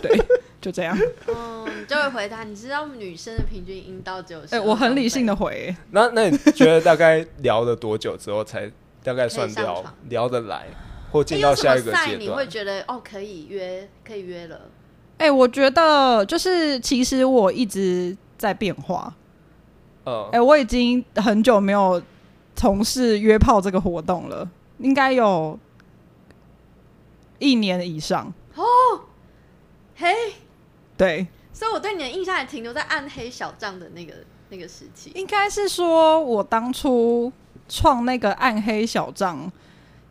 [0.00, 0.16] 对，
[0.62, 0.96] 就这样。
[1.26, 8.70] 嗯，你就会回答，你知道女生的平均阴道只有 哎、我很理性的，的回、那那你觉得大概聊了多久之后才
[9.02, 10.66] 大概算聊聊得来，
[11.10, 12.48] 或哎进到下一个有什么阶 sign 你会段？
[12.48, 14.60] 觉得哦可以约，可以约了，
[15.18, 19.12] 哎、我觉得就是其实我一直在变化，
[20.04, 22.00] 呃哎、，我已经很久没有
[22.54, 25.58] 从事约炮这个活动了，应该有
[27.38, 28.32] 一年以上。
[28.54, 28.62] 哦
[29.96, 30.08] 嘿，
[30.96, 34.14] 对，所以我对你的印象还停留在暗黑小账的那个
[34.50, 37.32] 那个时期，应该是说我当初
[37.68, 39.50] 创那个暗黑小账，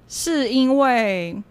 [0.07, 1.41] 是因为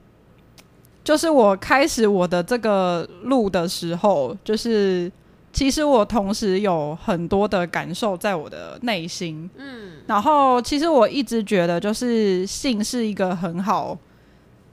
[1.04, 5.10] 就是我开始我的这个路的时候，就是
[5.52, 13.98] 其实我同时有很多的感受在我的内心，嗯，然后其实我一直觉得，就是性是一个很好，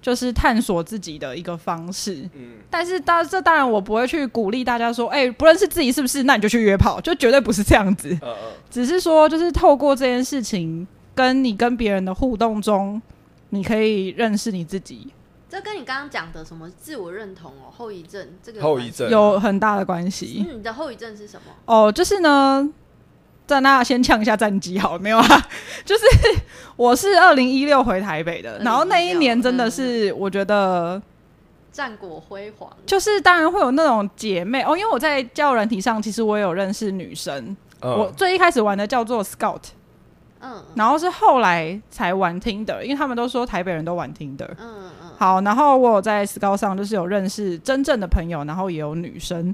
[0.02, 2.30] 就是探索自己的一个方式。
[2.36, 6.24] 嗯但是当这当然我不会去鼓励大家说，哎、不认识自己是不是？
[6.24, 8.10] 那你就去约炮，就绝对不是这样子。
[8.22, 8.36] 呃呃，
[8.70, 10.86] 只是说，就是透过这件事情，
[11.16, 13.02] 跟你跟别人的互动中，
[13.50, 15.08] 你可以认识你自己，
[15.50, 20.46] 这跟你刚刚讲的什么自我认同哦，后遗症这个后遗症有很大的关系。
[20.50, 21.54] 嗯，你的后遗症是什么？
[21.66, 22.70] 哦，就是呢，
[23.46, 25.26] 在那先呛一下战绩好了，没有啊？
[25.86, 26.06] 就是
[26.76, 31.02] 我是二零一六回台北的，然后那一年真的是我觉得，
[31.72, 39.62] 战果辉煌，就是当然会有那种姐妹哦，因为我在交友软体上，其实我也有认识女生，我嗯最一开始玩的叫做 Scout，
[40.42, 44.50] 嗯然后是后来才玩 Tinder，因为他们都说台北人都玩 Tinder。
[44.60, 49.54] 嗯嗯，好，然后我有在 Scout 上就是有认识真正的朋友，然后也有女生，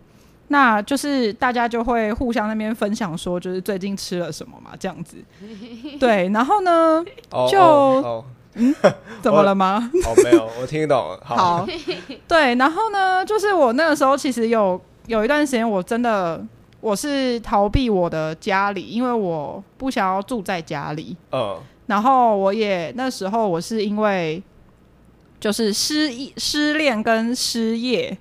[0.49, 5.17] 那就是大家就会互相那边分享说，就是最近吃了什么嘛，这样子。
[5.99, 8.75] 对，然后呢，哦就嗯
[9.23, 9.89] 怎么了吗？
[10.05, 11.19] 哦哦没有，我听懂了。
[11.23, 11.67] 好，好，
[12.27, 16.45] 对，然后呢，就是我那个时候其实有有一段时间，我真的
[16.81, 21.15] 我是逃避我的家里，因为我不想要住在家里。
[21.31, 24.41] 嗯然后我也那时候我是因为
[25.43, 28.17] 就是失忆、失恋跟失业，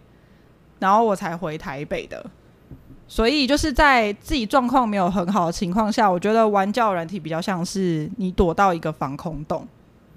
[0.80, 2.20] 然后我才回台北的。
[3.06, 9.68] 所以就是在自己状况没有很好的情况下，我觉得玩交友软体比较像是你躲到一个防空洞，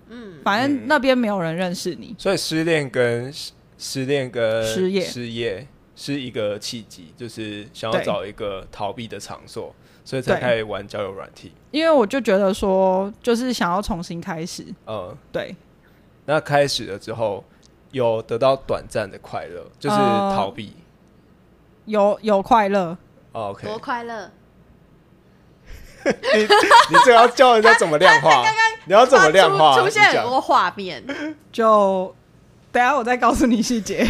[0.09, 2.15] 嗯，反正那边没有人认识你。
[2.17, 9.71] 所以失恋跟失失恋跟失业失业是一个契机，就是想要找一个逃避的场所，
[10.03, 11.51] 所以才开始玩交友软体。
[11.69, 15.55] 因为我就觉得说，就是想要重新开始，嗯，对，
[16.25, 17.43] 那开始了之后，
[17.91, 20.75] 有得到短暂的快乐，就是呃逃避。
[21.85, 22.97] 有有快乐，
[23.31, 24.31] 哦 OK，多快乐！
[26.05, 28.43] 你你这要教人家怎么量化？
[28.85, 29.75] 你要怎么量化？
[29.75, 31.03] 出出现很多画面，
[31.51, 32.13] 就
[32.71, 34.05] 等下我再告诉你细节，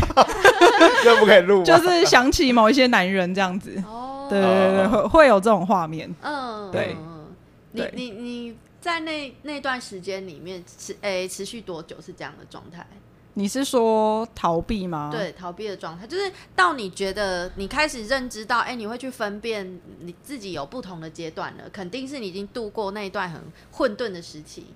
[1.04, 1.64] 这不可以录？
[1.64, 6.14] 就是想起某一些男人这样子，哦，对对对对，会会有这种画面。
[6.22, 7.26] 嗯，对嗯，
[7.72, 12.86] 你你你在那那段时间里面持诶、持续多久是这样的状态？
[13.34, 24.68] 你是说逃避吗？，对，逃避的状态，就是到你觉得你开始认知到，哎、你会去分辨你自己有不同的阶段了，肯定是你已经度过那一段很混沌的时期。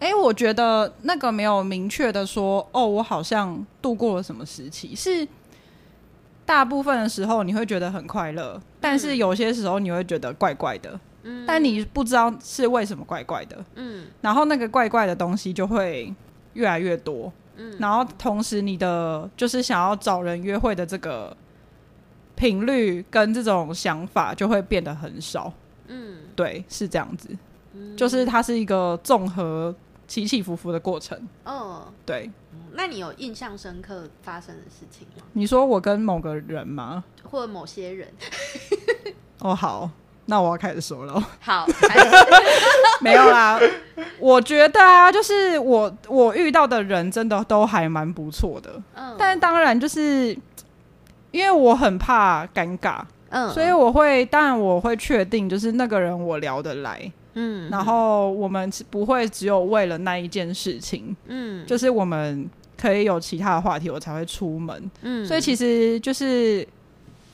[0.00, 5.28] 哎、我觉得那个没有明确的说，哦，我好像度过了什么时期，是
[6.44, 14.06] 大部分的时候你会觉得很快乐，但是有些时候你会觉得怪怪的，嗯，但你不知道是为什么怪怪的，嗯。
[14.20, 16.12] 然后那个怪怪的东西就会
[16.54, 17.76] 越来越多，嗯。
[17.78, 21.36] 然后同时你的就是想要找人约会的这个
[22.34, 25.52] 频率跟这种想法就会变得很少，
[25.88, 27.28] 嗯，对，是这样子，
[27.96, 29.74] 就是它是一个综合
[30.08, 32.30] 起起伏伏的过程，哦，对。
[32.72, 35.24] 那你有印象深刻发生的事情吗？
[35.32, 37.04] 你说我跟某个人吗？
[37.24, 38.08] 或者某些人？
[39.40, 39.90] 哦，好，
[40.30, 41.22] 那我要开始说了。
[41.40, 41.66] 好，
[43.02, 43.60] 没有啦，
[44.20, 50.34] 我觉得啊，就是我我遇到的人真的都还蛮不错的，嗯，但当然就是
[51.32, 62.48] 因为我很怕尴尬，嗯，所以我会当然我会确定就是那个人我聊得来，嗯，然后我们不会只有为了那一件事情，嗯，就是我们
[62.80, 64.90] 可以有其他的话题，我才会出门。
[65.02, 66.66] 嗯，所以其实就是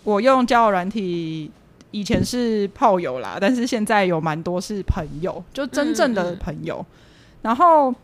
[0.05, 1.51] 我用交友软体，
[1.97, 6.85] 以前是炮友啦，但是现在有蛮多是朋友，就真正的朋友。
[7.41, 7.95] 然后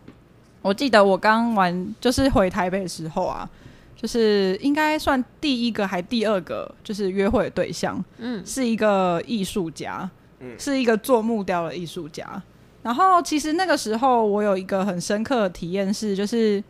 [0.62, 3.46] 我记得我刚玩就是回台北的时候啊，
[3.94, 10.09] 就是应该算第一个还第二个就是约会的对象，嗯是一个艺术家，
[10.40, 12.42] 嗯是一个做木雕的艺术家。
[12.83, 16.64] 然后其实那个时候我有一个很深刻的体验是，就是，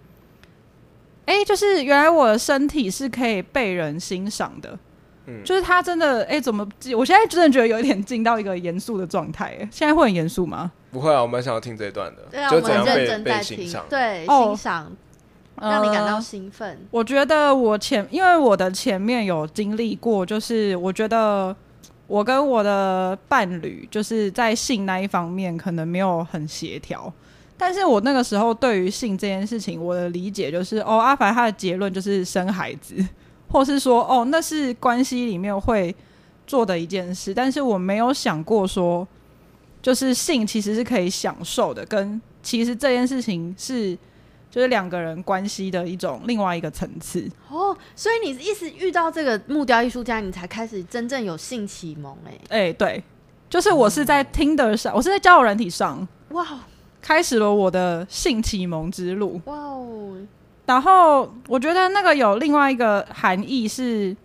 [1.26, 4.76] 哎、就是原来我的身体是可以被人欣赏的。
[5.26, 6.66] 嗯就是他真的，哎、怎么？
[6.96, 9.56] 我现在真的觉得有一点进到一个严肃的状态。
[9.60, 10.72] 哎，现在会很严肃吗？
[10.90, 13.84] 不会啊，我蛮想要听这一段的，对啊，就我们认怎样被真在听被欣赏，。
[13.88, 14.92] 对，哦欣赏，
[15.60, 16.78] 让你感到呃兴奋。
[16.90, 21.54] 我觉得我前，因为我的前面有经历过，就是我觉得
[22.08, 27.10] 我跟我的伴侣就是在性那一方面可能没有很协调，
[27.56, 32.94] 但是我那个时候对于性这件事情，我的理解就是，哦，阿凡他的结论就是生孩子，
[33.52, 35.94] 或是说，哦，那是关系里面会
[36.46, 39.06] 做的一件事，但是我没有想过说，
[39.80, 43.96] 就是性其实是可以享受的，跟其实这件事情是。
[44.52, 47.26] 就是两个人关系的一种另外一个层次。
[47.48, 53.02] 哦，所以你一直遇到这个木雕艺术家，你才开始真正有性启蒙哎、哎、对，
[53.48, 56.46] 就是我是在 Tinder 上，我是在交友软体上哇
[57.00, 59.40] 开始了我的性启蒙之路。
[59.46, 60.18] 哇哦，
[60.66, 64.16] 然后我觉得那个有另外一个含义是，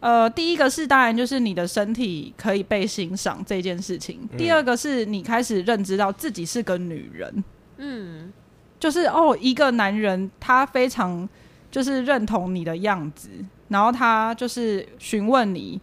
[0.00, 4.36] 呃，第一个是当然就是你的身体可以被欣赏这件事情，嗯。
[4.36, 7.44] 第二个是你开始认知到自己是个女人，
[7.78, 8.32] 嗯。
[8.78, 11.26] 就是哦，一个男人他非常
[11.70, 13.30] 就是认同你的样子，
[13.68, 15.80] 然后他就是询问你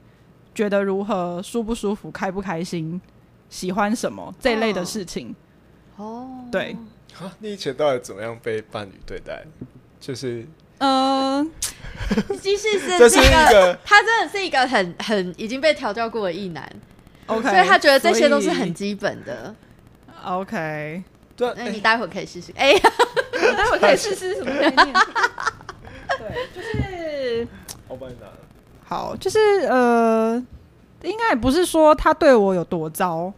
[0.54, 3.02] 觉得如何，舒不舒服，开不开心，
[3.50, 5.34] 喜欢什么这类的事情。
[5.96, 6.78] 哦，对，
[7.20, 9.44] 啊你以前到底怎么样被伴侣对待？
[10.00, 10.46] 就是
[10.80, 11.46] 呃，
[12.42, 16.68] 其实是 这是一个，他真的是一个很很已经被调教过的异男
[17.28, 19.54] OK，所以他觉得这些都是很基本的。
[20.26, 21.04] OK。
[21.36, 22.52] 对啊，那你待会可以试试。
[22.56, 24.94] 哎、我 待会可以试试什么概念？
[26.20, 27.48] 对，就是
[27.88, 28.28] 我帮你拿。
[28.84, 30.44] 好，就是呃，
[31.04, 33.34] 应该也不是说他对我有多糟，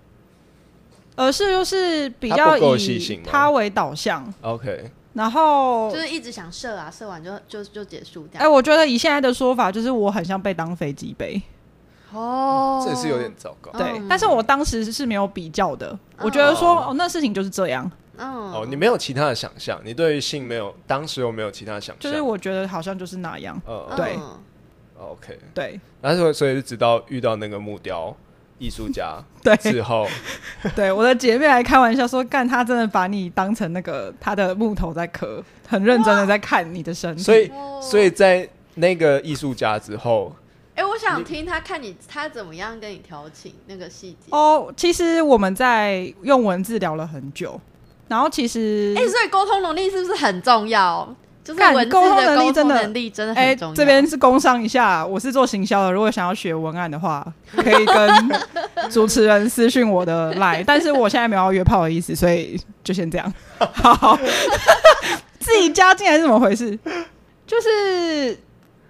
[1.15, 8.51] 而是就是比较以他为导向，OK，然后就是一直想射啊，射完就就就结束掉哎、样。
[8.51, 11.41] 我觉得以现在的说法，就是我很像被当飞机杯。
[12.11, 13.71] 哦，这也是有点糟糕。
[13.71, 14.07] 对，嗯。
[14.07, 18.51] 但是我当时是没有比较的，我觉得说哦哦，那事情就是这样，嗯。
[18.51, 22.11] 哦，你没有其他的想象，你对于性没有，当时有没有其他的想象？
[22.11, 23.59] 就是我觉得好像就是那样。
[23.65, 24.15] 呃，对。
[24.17, 24.39] 嗯。
[24.99, 25.79] OK，对。
[26.01, 28.15] 然后所以是直到遇到那个木雕
[28.63, 30.07] 艺术家 对之后，
[30.75, 37.21] 对，我的姐妹还开玩笑说，干他真的把你当成那个他的木头在刻，很认真的在看你的身体。
[37.21, 40.33] 所以哦所以在那个艺术家之后，
[40.75, 44.27] 哎、我想听他看你他怎么样跟你调情那个细节。
[44.29, 47.59] 哦，其实我们在用文字聊了很久，
[48.07, 51.13] 然后其实哎、所以沟通能力是不是很重要？
[51.43, 53.75] 就是沟通能力真的通能力真的哎、很重要。
[53.75, 57.25] 这边是工商一下，我是做行销的，如果想要学文案的话，
[57.55, 58.31] 可以跟
[58.89, 63.33] 主持人私讯我的 line，但是我现在没有要约炮的意思，所以就先这样。
[63.59, 64.17] 好，
[65.39, 66.77] 自己加进来是怎么回事？
[67.45, 68.37] 就是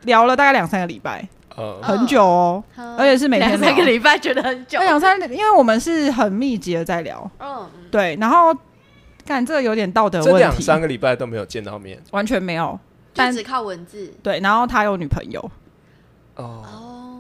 [0.04, 4.80] 聊了大概两三个礼拜，呃，很久哦，嗯而且是每天两三个礼拜，觉得很久。
[4.80, 8.56] 两三，因为我们是很密集的在聊，嗯，对，然后
[9.26, 12.02] 干这个有点道德这两问题，三个礼拜都没有见到面。
[12.12, 12.80] 完全没有。
[13.16, 14.12] 但就只靠文字。
[14.24, 15.40] 对，然后他有女朋友，
[16.36, 17.20] 哦，哦，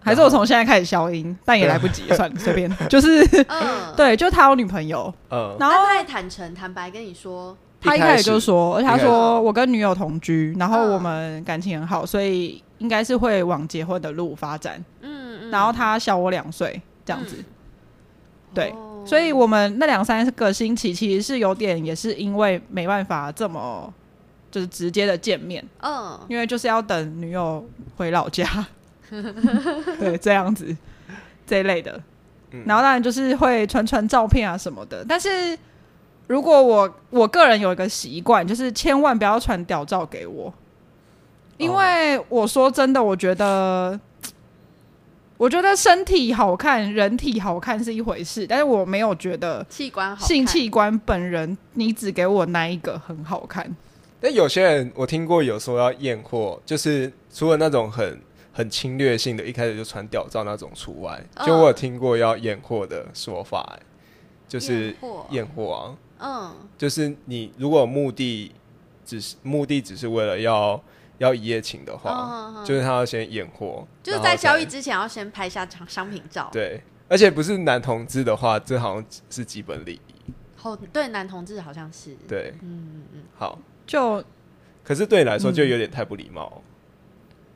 [0.00, 2.74] 还是我从现在开始消音，但也来不及，算了，随便。
[2.88, 3.92] 就是嗯。
[3.94, 10.92] 对，就他有女朋友，嗯，然后他也坦诚坦白跟你说，他一开始就说，而且他一开说我跟女友同居，然后嗯。
[10.94, 14.82] 我们感情很好，所以应该是会往结婚的路发展。
[15.02, 17.36] 嗯嗯，然后他小我两岁，这样子。
[18.54, 18.70] 对。
[18.70, 23.92] 哦所以我们那两三个星期其实是有点，也是因为没办法这么
[24.50, 27.64] 就是直接的见面，嗯因为就是要等女友
[27.96, 28.66] 回老家，
[29.98, 30.76] 对，这样子
[31.46, 32.00] 这一类的。
[32.52, 35.58] 嗯然后当然就是会传传照片啊什么的，但是
[36.28, 40.54] 如果我我个人有一个习惯，就是千万不要传屌照给我，
[41.58, 43.98] 因为我说真的，我觉得。
[45.36, 50.26] 我觉得身体好看、人体好看是一回事，但是我没有觉得器官好看。
[50.26, 53.74] 性器官本人，你只给我那一个很好看。
[54.20, 58.18] 但有些人我听过有说要验货，就是除了那种很
[58.52, 61.46] 很侵略性的，一开始就传屌照那种除外，嗯。
[61.46, 63.82] 就我有听过要验货的说法、欸
[64.46, 65.26] 就是验货。
[65.30, 66.68] 验货啊，嗯。
[66.78, 68.52] 就是你如果目的
[69.04, 70.80] 只是目的只是为了要
[71.18, 80.32] 要一夜情的话，就是他要先验货，就是在交易之前要先拍下商商品照。，对，而且不是男同志的话，这好像是基本礼仪。
[80.56, 84.24] 好对男同志好像是，对，嗯嗯，好，就
[84.82, 86.62] 可是对你来说嗯就有点太不礼貌，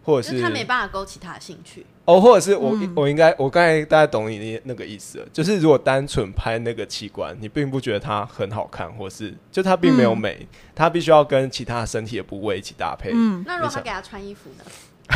[0.04, 1.86] 或者就是是他没办法勾起他的兴趣。
[2.08, 13.10] 哦，或者是我、嗯我应该我刚才大家懂你那那个意思了，就是如果单纯拍那个器官，你并不觉得它很好看，或是就它并没有嗯美，它必须要跟其他身体的部位一起搭配。
[13.12, 14.64] 嗯，那如果他给他穿衣服呢？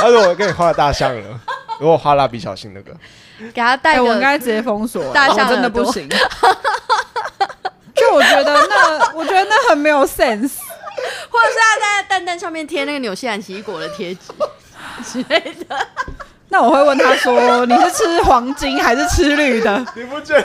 [0.00, 1.38] 他说我给你画大象了，
[1.78, 2.96] 如果画蜡笔小新那个，
[3.52, 6.08] 给他戴哎、个，我应该直接封锁，大象真的不行。
[6.08, 6.16] 就
[8.14, 10.52] 我觉得那，我觉得那很没有 sense。
[11.28, 14.32] 或者是他在蛋蛋上面贴那个纽西兰奇异果的贴纸
[15.02, 15.76] 之类的。
[16.48, 20.44] 那我会问他说：“你是吃黄金还是吃绿的你不觉得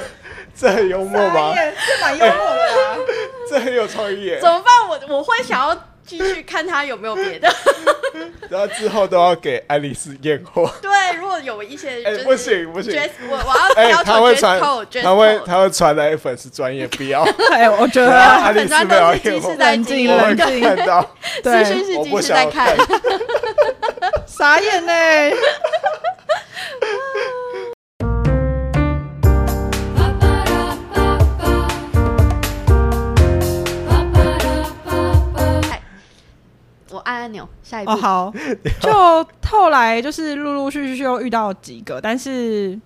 [0.55, 1.53] 这很幽？”默吗？
[1.55, 2.97] 这蛮幽默的啊。
[3.49, 4.49] 这很有创意耶怎！
[4.49, 4.87] 么办？
[4.87, 7.51] 我我会想要继续看他有没有别的。
[8.49, 10.71] 然后之后都要给爱丽丝验货。
[10.81, 10.89] 对，
[11.19, 14.59] 如果有一些就是哎不行不行 dress- 我我要哎、他会传
[15.01, 17.23] 他会他会传来粉丝专业，不要。
[17.51, 21.01] 哎，我觉得 爱丽丝没有验货在冷经静我会冷静看到，
[21.43, 22.77] 资对讯是我不鸡翅想要在看。
[24.27, 24.93] 傻眼呢。
[37.05, 37.91] 按按钮，下一步。
[37.91, 38.33] 哦，好，
[38.81, 42.79] 就后来就是陆陆续续又遇到几个，但是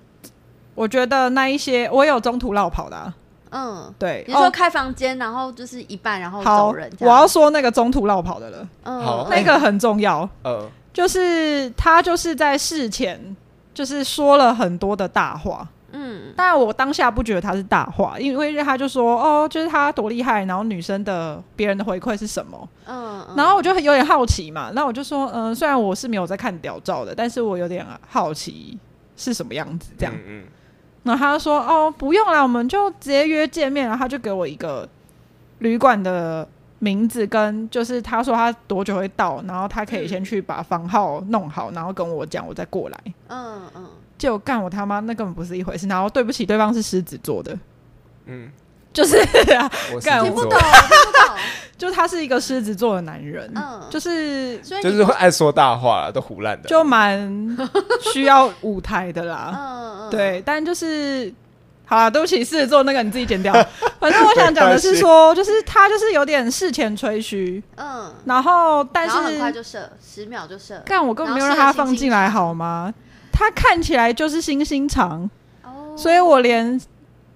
[0.75, 3.13] 我觉得那一些我也有中途绕跑的啊、
[3.51, 9.01] 嗯，对，你说哦开房间，然后就是一半，然后好走人，我要说那个中途绕跑的了，嗯。
[9.01, 10.29] 好那个很重要。
[10.43, 13.36] 呃，就是他就是在事前
[13.73, 28.78] 就是说了很多的大话，嗯但我当下不觉得他是大话，因为他就说哦，就是他多厉害，然后女生的别人的回馈是什么，嗯，嗯然后我就有点好奇嘛，那我就说嗯、虽然我是没有在看屌照的，但是我有点好奇
[29.15, 30.13] 是什么样子这样。
[30.28, 30.43] 嗯
[31.04, 34.88] 然后他就说哦，不用啦，我们就直接约见面，然后他就给我一个
[35.60, 36.47] 旅馆的。
[36.82, 42.98] 名字跟就是他说他多久会到，然后他可以先去把房号弄好，然后跟我讲，我再过来。
[43.27, 47.58] 嗯嗯，结果干我他妈那根本不是一回事，然后对不起，对方是狮子座的，
[48.26, 48.52] 嗯
[48.92, 49.17] 就是
[49.56, 51.38] 啊，嗯， 我是干听不懂，听不懂。
[51.78, 56.67] 就他是一个狮子座的男人，嗯就是就是会爱说大话啦，都胡乱的。
[56.67, 57.58] 就蛮
[58.12, 59.54] 需要舞台的啦。
[59.56, 61.34] 嗯嗯，对，但就是
[61.86, 63.54] 好啦，对不起，狮子座那个你自己剪掉。
[63.98, 70.82] 反正我想讲的是说，就是他就是有点事前吹嘘，嗯，然后但然后很快是就射，十秒就射。
[70.86, 72.94] 干我根本没有让他放进来好吗？
[73.40, 75.29] 他看起来就是星星长，
[75.63, 76.77] 哦，所以我连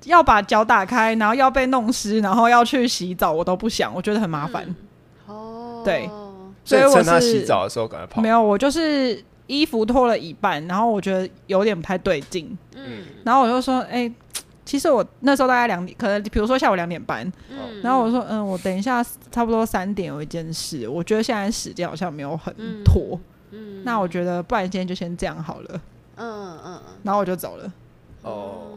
[0.04, 4.66] 要把脚打开，然后要被弄湿，然后要去洗澡，我都不想，我觉得很麻烦。
[4.68, 4.76] 嗯。
[5.34, 6.10] 哦，对
[6.66, 8.22] 所以趁他是洗澡的时候赶快跑。
[8.22, 13.06] 没有，我就是衣服脱了一半，然后我觉得有点不太对劲，嗯。
[13.24, 14.12] 然后我就说，哎、
[14.66, 19.02] 其实我那时候大概两点，可能比如说下午两点半，嗯，然后我说，嗯，我等一下
[19.32, 22.84] 差不多三点有一件事，我觉得现在时间好像没有很嗯。
[22.84, 23.18] 妥，
[23.52, 25.82] 嗯，那我觉得不然今天就先这样好了，
[26.16, 27.74] 嗯嗯嗯，然后我就走了。
[28.22, 28.72] 哦，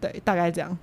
[0.00, 0.76] 对，大概这样。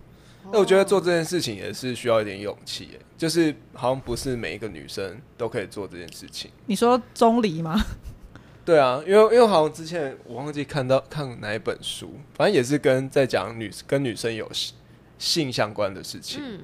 [0.51, 6.51] 那我觉得做这件事情也是需要一点勇气，耶，就是好像不是每一个女生都可以做这件事情。
[6.65, 7.79] 你说钟离吗？
[8.65, 14.75] 对啊，因为因为好像之前我忘记看到看哪一本书，反正也是跟在讲女跟女生有性
[15.17, 16.41] 性相关的事情。
[16.43, 16.59] 嗯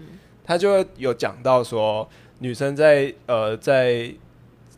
[0.45, 2.09] 他就会有讲到说，
[2.39, 4.11] 女生在呃在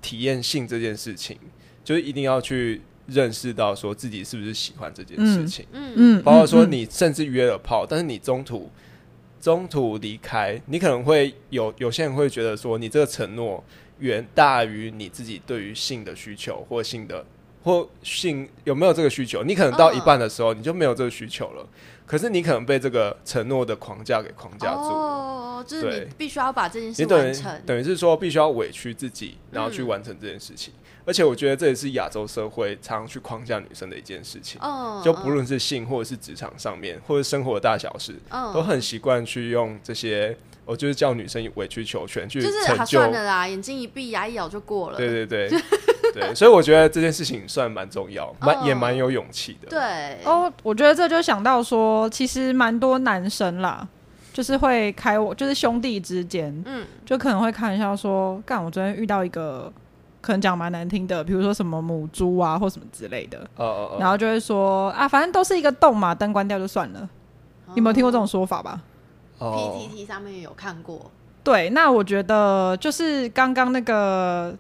[0.02, 1.38] 体验性这件事情，
[1.82, 8.70] 就是一定要去认识到说自己是不是喜欢这件事情，嗯嗯，包括说嗯你甚至约了炮，但是你中途
[9.40, 13.64] 中途离开，你可能会有有些人会觉得说，你这个承诺
[14.00, 17.26] 远大于你自己对于性的需求或性的
[17.64, 21.68] 或性有没有这个需求，你可能到一半的时候你就没有这个需求了，
[22.06, 24.88] 可是你可能被这个承诺的框架给框架住了。
[24.88, 27.62] 哦，就是你必须要把这件事你等于完成。
[27.66, 30.74] 等于是说，必须要委屈自己，然后去嗯完成这件事情。
[31.06, 40.36] 而且我觉得这也是亚洲社会常常去框架女生的一件事情，嗯，就不论是性或者是职场上面，或者生活的大小事，嗯都很习惯去用这些，
[40.66, 43.00] 我就是叫女生委曲求全去就是好成就。
[43.00, 44.98] 算了啦，眼睛一闭，牙一咬就过了。
[44.98, 45.62] 对对对
[46.14, 49.70] 对，所以我觉得这件事情算蛮重要，蛮、嗯也蛮有勇气的。
[49.70, 53.88] 对，哦，我觉得这就想到说，其实蛮多男生啦，
[54.34, 59.72] 就是会开我，就是兄弟之间，嗯就可能会开玩笑说，干，我昨天遇到一个
[60.22, 67.10] 可能讲蛮难听的，比如说什么母猪啊或什么之类的，哦哦哦，然后就会说啊，反正都是一个洞嘛，灯关掉就算了。
[67.70, 68.82] 你有没有听过这种说法吧？
[69.40, 71.10] 哦 PTT 上面有看过？
[71.44, 74.56] 对，那我觉得就是刚刚那个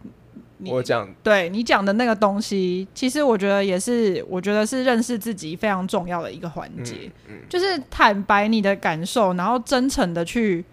[0.57, 10.65] 你我讲对你讲的那个东西，其实我觉得也是，我觉得是认识自己非常重要的一个环节，嗯嗯就是坦白你的感受，然后真诚的去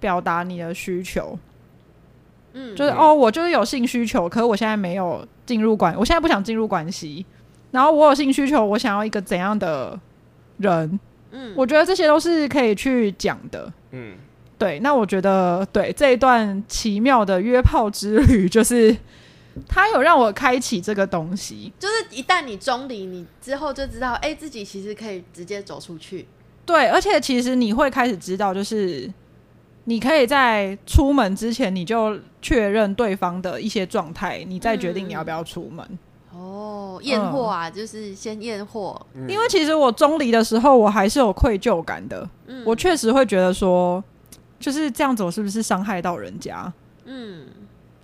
[0.00, 1.38] 表达你的需求。
[2.54, 7.26] 嗯，嗯就是哦，我就是有性需求，可是我现在没有进入关，我现在不想进入关系。
[7.70, 9.98] 然后我有性需求，我想要一个怎样的
[10.58, 10.98] 人？
[11.32, 13.72] 嗯，我觉得这些都是可以去讲的。
[13.90, 14.14] 嗯，
[14.56, 18.96] 对，那我觉得对这一段奇妙的约炮之旅，就是
[19.68, 21.72] 他有让我开启这个东西。
[21.76, 26.28] 就是一旦你中离，你之后就知道，哎、自己其实可以直接走出去。
[26.64, 29.10] 对，而且其实你会开始知道，就是
[29.84, 35.86] 你可以在出门之前，你就确认对方的一些状态，你再决定你要不要出门。
[36.32, 39.00] 哦，验货啊，就是先验货。
[39.14, 42.28] 嗯因为其实我中离的时候，我还是有愧疚感的。
[42.46, 44.02] 嗯，我确实会觉得说，
[44.58, 46.72] 就是这样子，我是不是伤害到人家？
[47.04, 47.46] 嗯，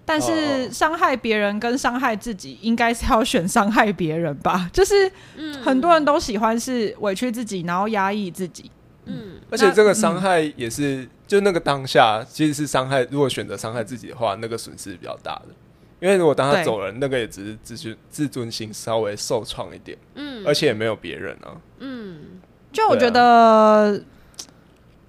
[0.04, 4.68] 但哦是伤害别人跟伤害自己，应该是要选伤害别人吧？
[4.72, 8.70] 就是嗯很多人都喜欢是委屈自己，然后压抑自己。
[9.06, 13.06] 嗯而且这个伤害也是，就那个当下其实是伤害。
[13.08, 15.54] 如果选择伤害自己的话，那个损失比较大的。
[16.00, 21.54] 因为如果当他走了，那个也只是自尊自尊心稍微受创一点，嗯，而且也没有别人啊。
[21.78, 22.40] 嗯
[22.72, 24.02] 就我觉得，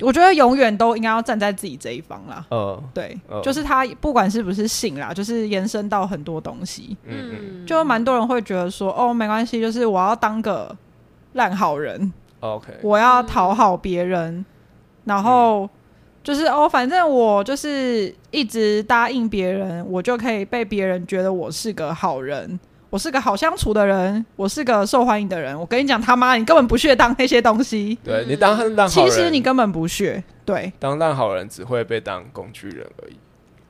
[0.02, 2.46] 我觉得永远都应该要站在自己这一方啦。
[2.50, 6.96] 呃，对，嗯就是他不管是不是性啦，就是延伸到很多东西。
[7.06, 10.76] 嗯嗯嗯，就蛮多人会觉得说，哦，没关系，就是我要当个
[11.34, 14.46] 烂好人，，OK，我要讨好别人，
[15.06, 15.70] 然后
[16.24, 22.60] 就是哦，反正我就是一直答应别人，我就可以被别人觉得我是个好人，
[22.92, 25.60] 我是个好相处的人，我是个受欢迎的人。
[25.60, 30.24] 我跟你讲，他妈，你根本不屑当那些东西，对你当烂好人，其实你根本不屑。
[30.46, 33.16] 对，当烂好人只会被当工具人而已，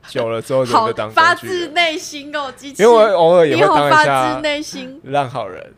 [0.07, 1.73] 久了之后就会当发自工具人。
[1.73, 5.73] 内心哦，机器，因为我偶尔也会当一你好发下自内心 烂好人，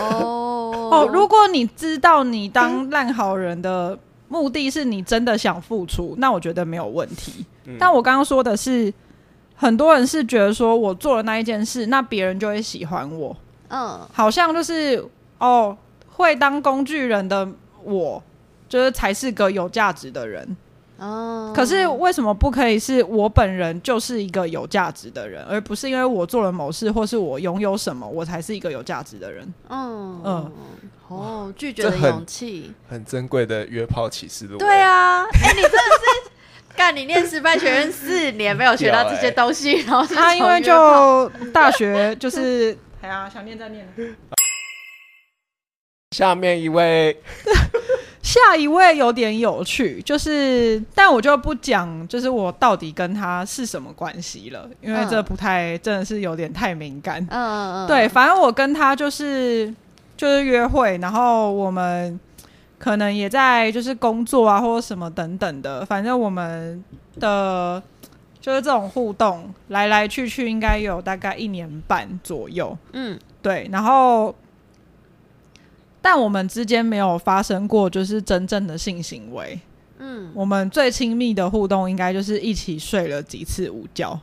[0.00, 3.96] 哦哦，如果你知道你当烂好人的
[4.28, 7.44] 目的是你真的想付出，那我觉得没有问题。
[7.66, 8.92] 嗯但我刚刚说的是，
[9.54, 13.36] 很多人是觉得说我做了那一件事，那别人就会喜欢我，
[13.68, 15.04] 嗯好像就是
[15.38, 15.76] 哦，
[16.08, 17.48] 会当工具人的
[17.82, 18.22] 我，
[18.68, 20.56] 就是才是个有价值的人。
[20.98, 29.54] 哦，可是为什么不可以是我本人就是一个有价值的人，而不是因为我做了某事或是我拥有什么，我才是一个有价值的人？
[29.68, 30.52] 嗯嗯
[31.08, 34.58] 哦，拒绝的勇气，很珍贵的约炮启示录。
[34.58, 36.30] 对，啊，哎、你真的是
[36.76, 43.88] 干你念师范学院四年没有学到 这些东西，然后是他因为就大学就是， 哎呀，想念再念。
[46.10, 47.16] 下面一位
[48.22, 57.22] 下一位有点有趣，就是，但我就不讲，就是我到底跟他是什么关系了，因为嗯这不太，真的是有点太敏感。
[57.22, 59.72] 嗯嗯嗯，对，反正我跟他就是
[60.16, 62.18] 就是约会，然后我们
[62.78, 66.82] 可能也在就是工作啊或者什么等等的，反正我们
[67.18, 67.82] 的
[68.40, 72.76] 就是这种互动来来去去应该有大概一年半左右。
[72.92, 74.34] 嗯对，然后
[76.10, 79.60] 但我们之间没有发生过就是真正的性行为。
[79.98, 84.18] 嗯我们最亲密的互动应该就是一起睡了几次午觉，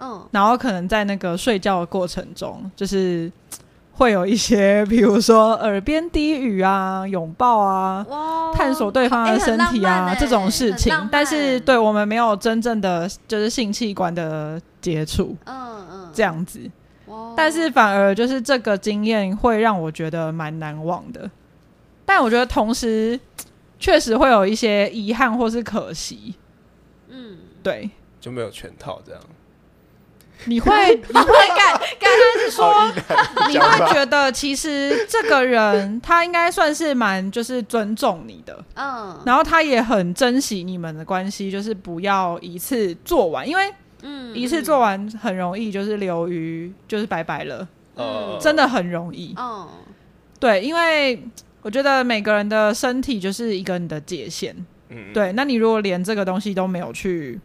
[0.00, 3.32] 嗯然后可能在那个睡觉的过程中，就是
[3.92, 8.04] 会有一些， 比如说耳边低语啊、拥抱啊、
[8.52, 10.94] 探索对方的身体啊、这种事情。
[11.10, 16.60] 但是对我们没有真正的就是性器官的接触，嗯嗯这样子。
[17.10, 17.34] 哇。
[17.36, 21.30] 但是反而就是这个经验会让我觉得蛮难忘的，
[22.04, 23.18] 但我觉得同时
[23.78, 26.34] 确实会有一些遗憾或是可惜。
[27.08, 27.90] 嗯，对，
[28.20, 29.20] 就没有全套这样。
[30.46, 32.90] 你会 你会干干是说
[33.46, 39.20] 你会觉得其实这个人他应该算是蛮就是尊重你的，嗯。
[39.26, 43.70] 然后他也很珍惜你们的关系，就是不要一次做完，因为
[44.02, 44.34] 嗯。
[44.34, 49.34] 一次做完很容易就是流于就是拜拜了，呃，真的很容易。
[49.38, 49.68] 嗯。
[50.38, 51.22] 对，因为
[51.62, 54.54] 我觉得每个人的身体就是一个你的界限。
[54.88, 57.38] 嗯，对，那你如果连这个东西都没有去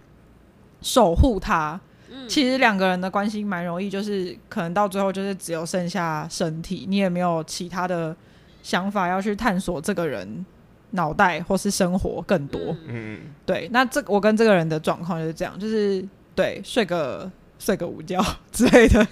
[0.81, 1.79] 守护它，
[2.09, 2.27] 嗯。
[2.27, 8.15] 其实两个人的关系蛮容易，就是可能到最后就是只有剩下身体，你也没有其他的
[8.63, 10.45] 想法要去探索这个人
[10.91, 12.59] 脑袋或是生活更多。
[12.87, 16.03] 嗯嗯，对，那这我跟这个人的状况就是这样，就是
[16.35, 19.07] 对睡个睡个午觉 之类的，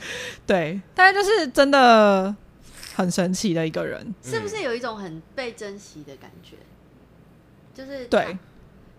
[0.46, 2.36] 对，但是就是真的
[2.96, 4.14] 很神奇的一个人。
[4.22, 6.58] 是不是有一种很被珍惜的感觉？
[7.74, 8.38] 就是对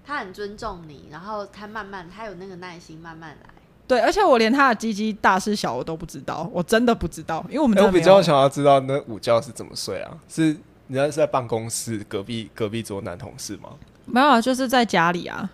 [0.04, 3.50] 他，很尊重你，然后他慢慢，他有那个耐心慢慢来。
[3.86, 10.18] 对，而且我连他的鸡鸡大是小我都不知道，我真的不知道，因为我们我比较想要知道那午觉是怎么睡啊？
[10.26, 10.52] 是
[10.86, 13.70] 你那是在办公室隔壁隔壁桌男同事吗？
[14.06, 15.50] 没有啊，就是在家里啊，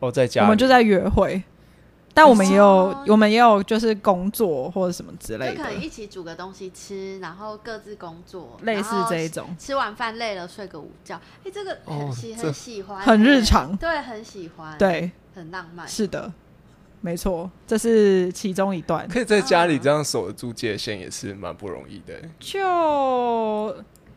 [0.00, 1.42] 哦，在家里我们就在约会，
[2.14, 9.54] 但我们也有、哦我们也有就是工作或者什么之类的就可，能一起煮个东西吃，然后各自工作，类似这一种。
[9.58, 11.20] 吃完饭累了睡个午觉。
[11.44, 15.86] 哎、这个很哦喜、这很喜欢，很日常对，很喜欢，，对，很浪漫。
[15.88, 16.32] 是的，
[17.00, 19.06] 没错，这是其中一段。
[19.08, 22.14] 可以在家里这样守得住界限，也是蛮不容易的。
[22.38, 23.76] 就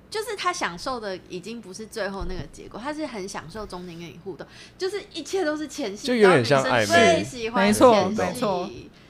[0.10, 4.45] 就是他享受的已经不是最后那个结果，他是很享受中间跟你互动，
[4.78, 6.86] 就是一切都是前戏，就有点像暧昧。
[6.86, 8.70] 最喜欢没错前戏没错，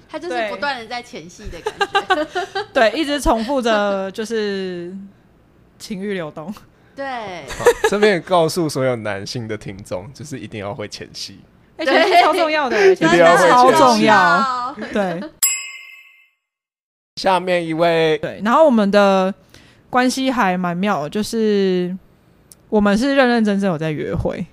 [0.09, 1.73] 他就是不断的在前戏的感
[2.15, 4.95] 觉，对，一直重复着就是
[5.77, 6.53] 情欲流动。
[6.95, 11.39] 对，好，这边也告诉所有男性的听众，就是一定要会前戏。
[11.77, 13.77] 哎、对前戏超重要的，前戏定要会超前戏。
[13.77, 14.15] 重要。
[14.15, 15.21] 要，对。
[17.17, 19.33] 下面一位，对，然后我们的
[19.89, 21.95] 关系还蛮妙的，就是
[22.69, 24.45] 我们是认认真真有在约会。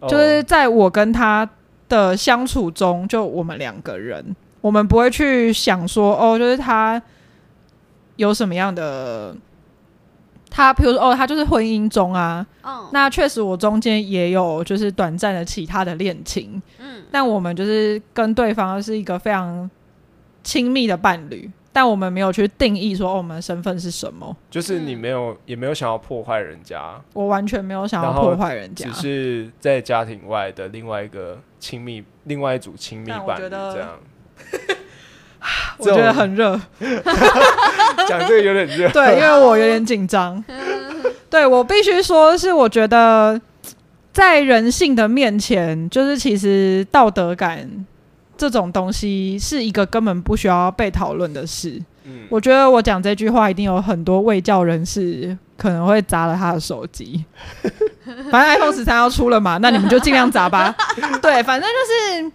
[0.00, 0.08] 哦。
[0.08, 1.48] 就是在我跟他
[1.88, 7.00] 的相处中，就我们两个人，我们不会去想说哦，就是他
[8.16, 9.36] 有什么样的，
[10.50, 17.02] 他比如说哦，他就是婚姻中啊，嗯，那确实我中间也有就是短暂的其他的恋情，嗯。
[17.10, 19.70] 但我们就是跟对方是一个非常
[20.42, 28.92] 亲密的伴侣，但我们没有去定义说、哦、我们的身份是什么，就是你没有，也没有想要破坏人家，我完全没有想要破坏人家只。
[28.94, 33.88] 是在家庭外的另外一个亲密，另外一组亲密伴侣但我觉得这样。
[35.78, 36.58] 我觉得很热，
[38.08, 38.88] 讲这个有点热。
[38.90, 40.42] 对，因为我有点紧张。
[41.28, 43.38] 对我必须说，是我觉得
[44.12, 47.84] 在人性的面前，就是其实道德感
[48.36, 51.80] 这种东西是一个根本不需要被讨论的事。
[52.04, 57.24] 嗯，我觉得我讲这句话，一定有很多卫教人士可能会砸了他的手机。
[58.30, 60.74] 反正 iPhone 十三要出了嘛， 那你们就尽量砸吧。
[61.22, 62.32] 对，反正就是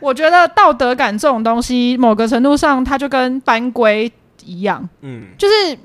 [0.00, 4.12] 我觉得道德感这种东西，某个程度上，它就跟班规
[4.44, 4.86] 一样。
[5.00, 5.78] 嗯，就是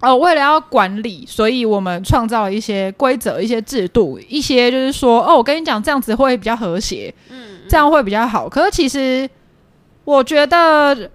[0.00, 8.48] 哦，为了要管理，所以我们创造了一些规则、一些制度、一些就是说，哦，我跟你讲，这样子会比较和谐，嗯，这样会比较好。
[8.48, 9.28] 可是其实
[10.04, 11.10] 我觉得，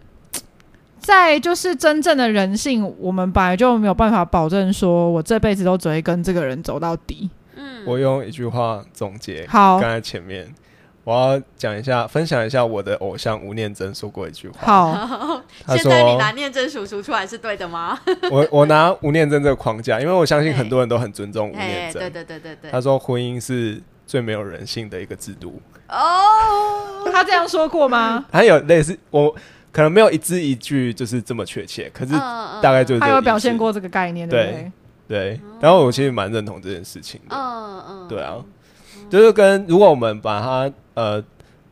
[0.99, 7.29] 在就是真正的人性，我们本来就没有办法保证说我这辈子都只会跟这个人走到底。
[7.55, 10.53] 嗯，我用一句话总结好刚才前面，
[11.03, 14.59] 我要讲一下，分享一下我的偶像吴念真说过一句话。
[14.65, 17.99] 好，他现在你拿念真叔叔出来是对的吗？
[18.31, 22.13] 我我拿吴念真这个框架，因为我相信很多人都很尊重吴念真，对真。
[22.13, 25.61] 对对对对他，说婚姻是最没有人性的一个制度，
[25.93, 28.25] 哦，他这样说过吗？
[28.31, 29.33] 还有类似我
[29.71, 34.71] 可能没有一字一句就是这么确切，可是嗯大概就是这他有表现过这个概念，对不对？
[35.07, 35.39] 对。
[35.59, 38.35] 然后我其实蛮认同这件事情的，嗯嗯，对啊，
[39.09, 41.23] 就是跟如果我们把它呃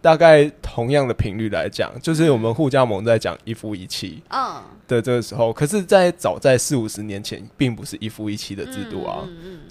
[0.01, 9.23] 大概同样的频率来讲，就是我们互加盟在讲一夫一妻嗯，的这个时候，可是，在早在四五十年前，并不是一夫一妻的制度啊，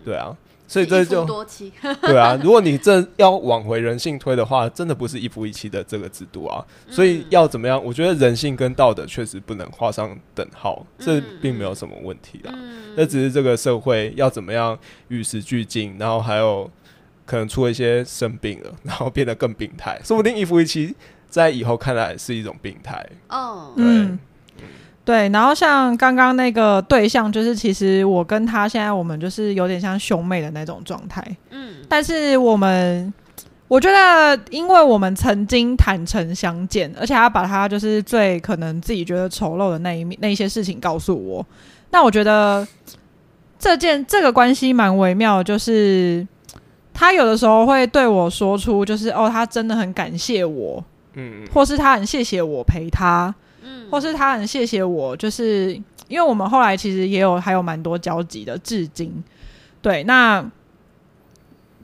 [0.05, 0.37] 对啊，
[0.68, 1.72] 所以这就多妻，
[2.03, 6.64] 对啊，如果你这要往回人性推的话，真的不是一夫一妻的这个制度啊。
[6.89, 7.83] 所以要怎么样？
[7.85, 12.53] 我觉得人性跟道德确实不能画上等号，这并没有什么问题啦。
[12.55, 14.76] 嗯那只是这个社会要怎么样
[15.09, 16.68] 与时俱进，然后还有
[17.31, 20.93] 可能出了一些生病了，然后变得更病态， 说不定一夫一妻
[21.28, 23.07] 在以后看来是一种病态。
[23.28, 24.18] 哦，嗯，
[25.05, 25.28] 对。
[25.28, 33.12] 然后像刚刚那个对象，就是其实我跟他现在我们就是有点像兄妹的那种状态，嗯但是我们。
[33.68, 41.47] 我觉得，因为我们曾经坦诚相见，而且他把他就是最可能自己觉得丑陋的那一面、那一些事情告诉我，
[41.93, 42.66] 那我觉得
[43.61, 46.26] 这件这个关系蛮微妙，就是
[47.01, 50.84] 他有的时候会对我说出，就是哦，他真的很感谢我，
[51.14, 55.72] 嗯，或是他很谢谢我陪他，嗯，或是他很谢谢我，就是
[56.09, 59.11] 因为我们后来其实也有还有蛮多交集的，至今。
[59.80, 60.44] 对，那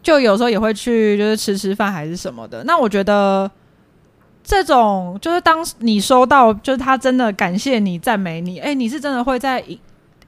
[0.02, 2.62] 就有时候也会去就是吃吃饭还是什么的。
[2.64, 3.50] 那我觉得
[4.44, 9.64] 这种就是当你收到就是他真的感谢你赞美你，哎、你是真的会在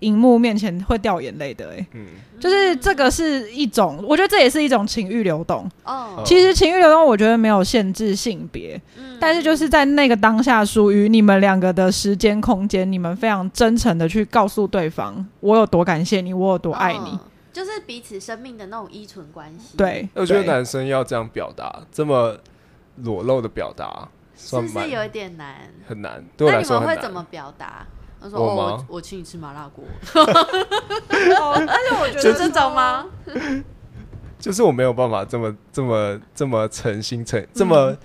[0.01, 2.07] 荧荧幕面前会掉眼泪的、哎，嗯
[2.41, 5.69] 就是这个是一种，我觉得这也是一种情欲流动。
[5.85, 17.11] 哦，其实情欲流动，我觉得没有限制性别，嗯但是就是在那个当下，属于你们两个的时间空间，你们非常真诚的去告诉对方，我有多感谢你，我有多爱你。
[17.13, 17.21] 嗯
[17.51, 22.39] 就是彼此生命的那种依存关系。，对，我觉得男生要这样表达，这么
[22.99, 25.69] 裸露的表达，是不是有一点难？
[25.85, 26.95] 很难，对我那来说很难。
[26.95, 27.85] 你们会怎么表达？
[28.21, 28.85] 我说哦，我吗？
[28.89, 29.85] 我我请你吃麻辣锅，
[30.25, 32.73] 哦，但是我觉就这种？
[32.75, 33.07] 吗？
[34.39, 37.97] 就是我没有办法这么这么这么诚心诚这么、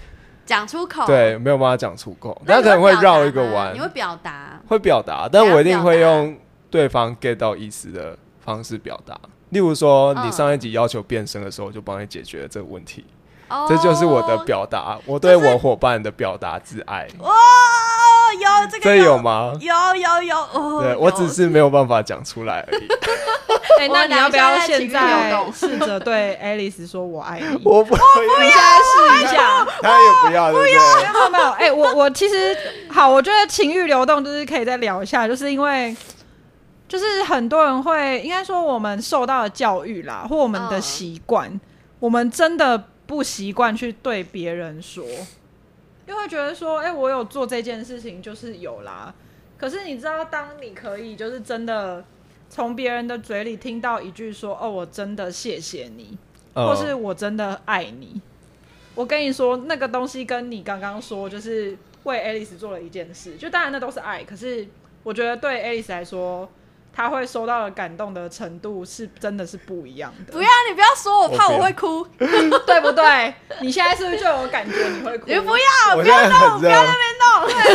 [0.45, 3.73] 讲出口，对，没有办法讲出口，那你他可能会表达绕一个吗弯。
[3.75, 6.35] 你，会表达，会表达，但我一定会用
[6.71, 9.15] 对方 get 到意思的方式表达。
[9.49, 10.27] 例如说，嗯。
[10.27, 13.05] 你上一集要求变身的时候，我就帮你解决了这个问题，
[13.49, 13.67] 哦。
[13.69, 17.07] 这就是我的表达，我对我伙伴的表达之爱。
[17.19, 17.29] 哦，
[18.33, 19.53] 有这个这有吗？
[19.59, 22.87] 有有有哦，对我只是没有办法讲出来而已。
[23.79, 27.59] 哎、我那你要不要现在试着对 Alice 说我爱你？
[27.63, 28.01] 我不会，
[28.41, 29.65] 你现在试一下。
[29.81, 31.13] 他也不要，对不要？
[31.13, 32.55] 没有没有，哎、我我其实
[32.89, 35.95] 好，我觉得情欲流动就是可以再聊一下，就是因为
[36.87, 41.59] 就是很多人会应该说我们受到的教育啦，或我们的嗯习惯，
[41.99, 45.03] 我们真的不习惯去对别人说，
[46.07, 49.13] 因为会觉得说，哎、我有做这件事情就是有啦。
[49.57, 52.03] 可是你知道，当你可以就是真的
[52.49, 56.17] 从别人的嘴里听到一句说，哦，我真的谢谢你，
[56.53, 58.21] 或是嗯我真的爱你。
[58.95, 64.67] 我跟你说，那个东西跟你刚刚说，就是为 Alice 做了一件事，就当然那都是爱，可是
[65.01, 66.49] 我觉得对 Alice 来说，
[66.95, 73.33] 她会收到的感动的程度是真的是不一样的，不要你不要说，我怕我会哭，对不对？
[73.61, 75.25] 你现在是不是就有感觉你会哭？
[75.27, 76.69] 你不要我现在很热，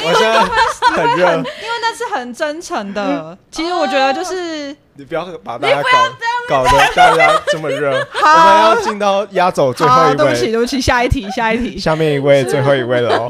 [0.04, 3.36] 我现在很热，因为那是很真诚的。
[3.50, 7.90] 其实我觉得就是你不要把大家搞搞得大家这么热。
[8.14, 11.76] 我好们要进到压轴最后好，一对不起，对不起，下一题，下一题。
[11.78, 13.28] 下面一位最后一位了哦。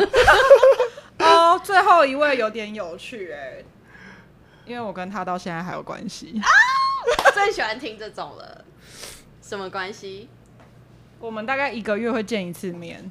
[1.21, 3.65] 哦，最后一位有点有趣哎、
[4.69, 6.41] 因为我跟他到现在还有关系。
[7.33, 8.65] 最喜欢听这种了，
[9.41, 10.29] 什么关系？
[11.19, 13.11] 我们大概一个月会见一次面，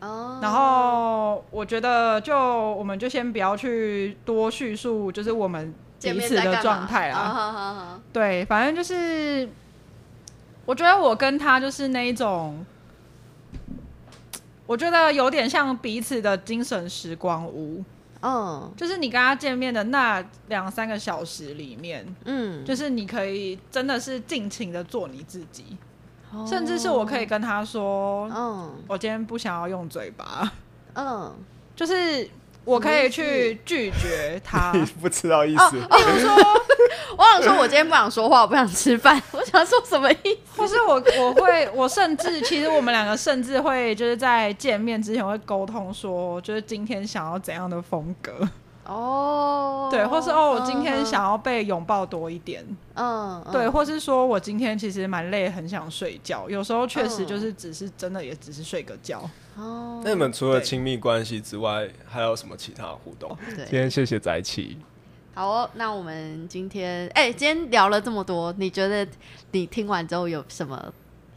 [0.00, 7.18] 哦，然后我觉得就我们就先不要去多叙述，就是我们彼此的状态啦。
[7.18, 9.48] 啊好好好对，反正就是，
[10.64, 12.64] 我觉得我跟他就是那一种，
[14.66, 17.84] 我觉得有点像彼此的精神时光屋。
[18.22, 18.72] 嗯。
[18.76, 25.76] 就是你跟他见面的那两三个小时里面，嗯，就是你可以真的是尽情的做你自己，
[26.32, 26.46] 哦。
[26.46, 28.74] 甚至是我可以跟他说，嗯。
[28.88, 30.52] 我今天不想要用嘴巴，
[30.94, 31.34] 嗯，
[31.74, 32.28] 就是
[32.66, 34.72] 我可以去拒绝他。
[34.76, 35.76] 你不知道意哦思。
[35.76, 36.36] 例如说，
[37.16, 40.60] 我想说，我今天不想说话，我不想吃饭，我想说什么意思？
[40.60, 48.32] 或是我我会我甚至其实我们两个甚至会就是在见面之前会沟通说，就是今天想要怎样的风格，
[48.84, 52.64] 哦，对，或是哦我今天想要被拥抱多一点，
[52.94, 59.22] 嗯，嗯，对，或是说我今天其实蛮累，很想睡觉，有时候确实嗯就是只是真的也只是睡个觉。
[59.56, 63.36] 哦，那你们除了亲密关系之外，还有什么其他的互动？
[63.54, 64.76] 对今，天谢谢宅气。
[65.34, 69.06] 好哦，那我们今天，哎、今天聊了这么多，你觉得
[69.52, 70.92] 你听完之后有什么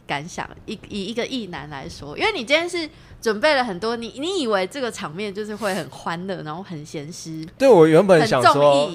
[0.06, 0.48] 感想？
[0.66, 2.88] 以以一个异男来说，因为你今天是
[3.20, 8.90] 准备了很多，你你以为这个场面就是会很欢乐，然后很闲诗，对我原本想说，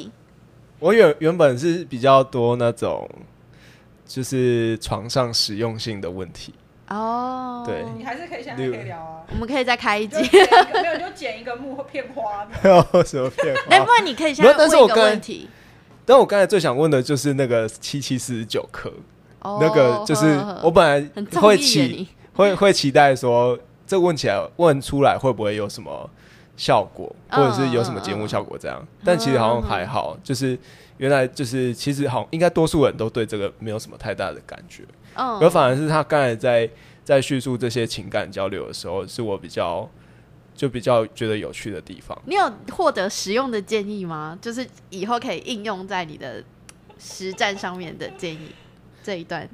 [0.80, 3.10] 我原原本是比较多那种，
[4.06, 6.54] 就是床上实用性的问题。
[6.90, 7.84] 哦，对。
[7.98, 10.18] 你还是可以现在可以聊啊，我们可以再开一集。
[10.18, 12.46] 没有就剪一个幕后片花。
[12.64, 13.92] 没有什么变哎、化不？
[13.94, 15.50] 然你可以现没在问一个有但是我刚才问题。
[16.06, 18.92] 但我刚才最想问的就是那个七七四十九颗，
[19.40, 23.58] 哦那个就是我本很来会期，会会期待说，
[23.88, 26.08] 这问起来问出来会不会有什么
[26.56, 28.88] 效果，或嗯者是有什么节目效果这样？
[29.04, 30.56] 但其实好像还好，就是
[30.98, 34.84] 原来就是其实好像应该多数人都对这个没有什么太大的感觉，
[35.16, 36.70] 嗯而反而是他刚才在
[37.04, 39.90] 在叙述这些情感交流的时候，是我比较
[40.54, 42.18] 就比较觉得有趣的地方。
[42.26, 44.38] 你有获得实用的建议吗？
[44.42, 46.44] 就是以后可以应用在你的
[46.98, 48.52] 实战上面的建议
[49.04, 49.48] 这一段。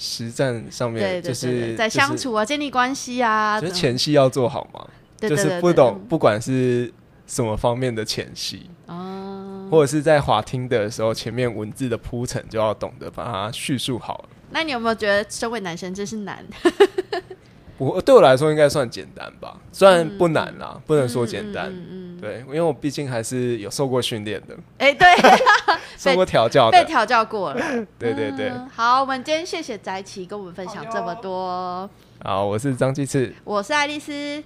[0.00, 4.86] 实战上面对就是对，在相，处啊、建立关系啊，就是前戏要做好嘛，
[5.18, 6.92] 对对对就是不懂不管是
[7.26, 9.68] 什么方面的前戏，哦。
[9.70, 14.28] 或者是在滑听的时候，前面文字的铺陈就要懂得把它叙述好了。
[14.50, 16.44] 那你有没有觉得身为男生真是难？
[17.78, 21.66] 我对我来说应该算简单吧，虽然不难啦，不能说简单。
[21.66, 25.06] 嗯嗯嗯，对，因为我毕竟还是有受过训练的，哎、对，
[25.96, 26.76] 受过调教的。
[26.76, 27.60] 被调教过了。
[27.96, 31.88] 对对对，嗯好，我们今天谢谢翟琪跟我们分享这么多。
[32.24, 34.42] 好，我是张继次，我是爱丽丝，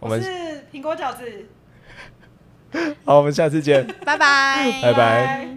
[0.00, 1.46] 我们是苹果饺子，
[3.04, 3.86] 好，我们下次见。
[4.06, 5.48] 拜拜，拜拜。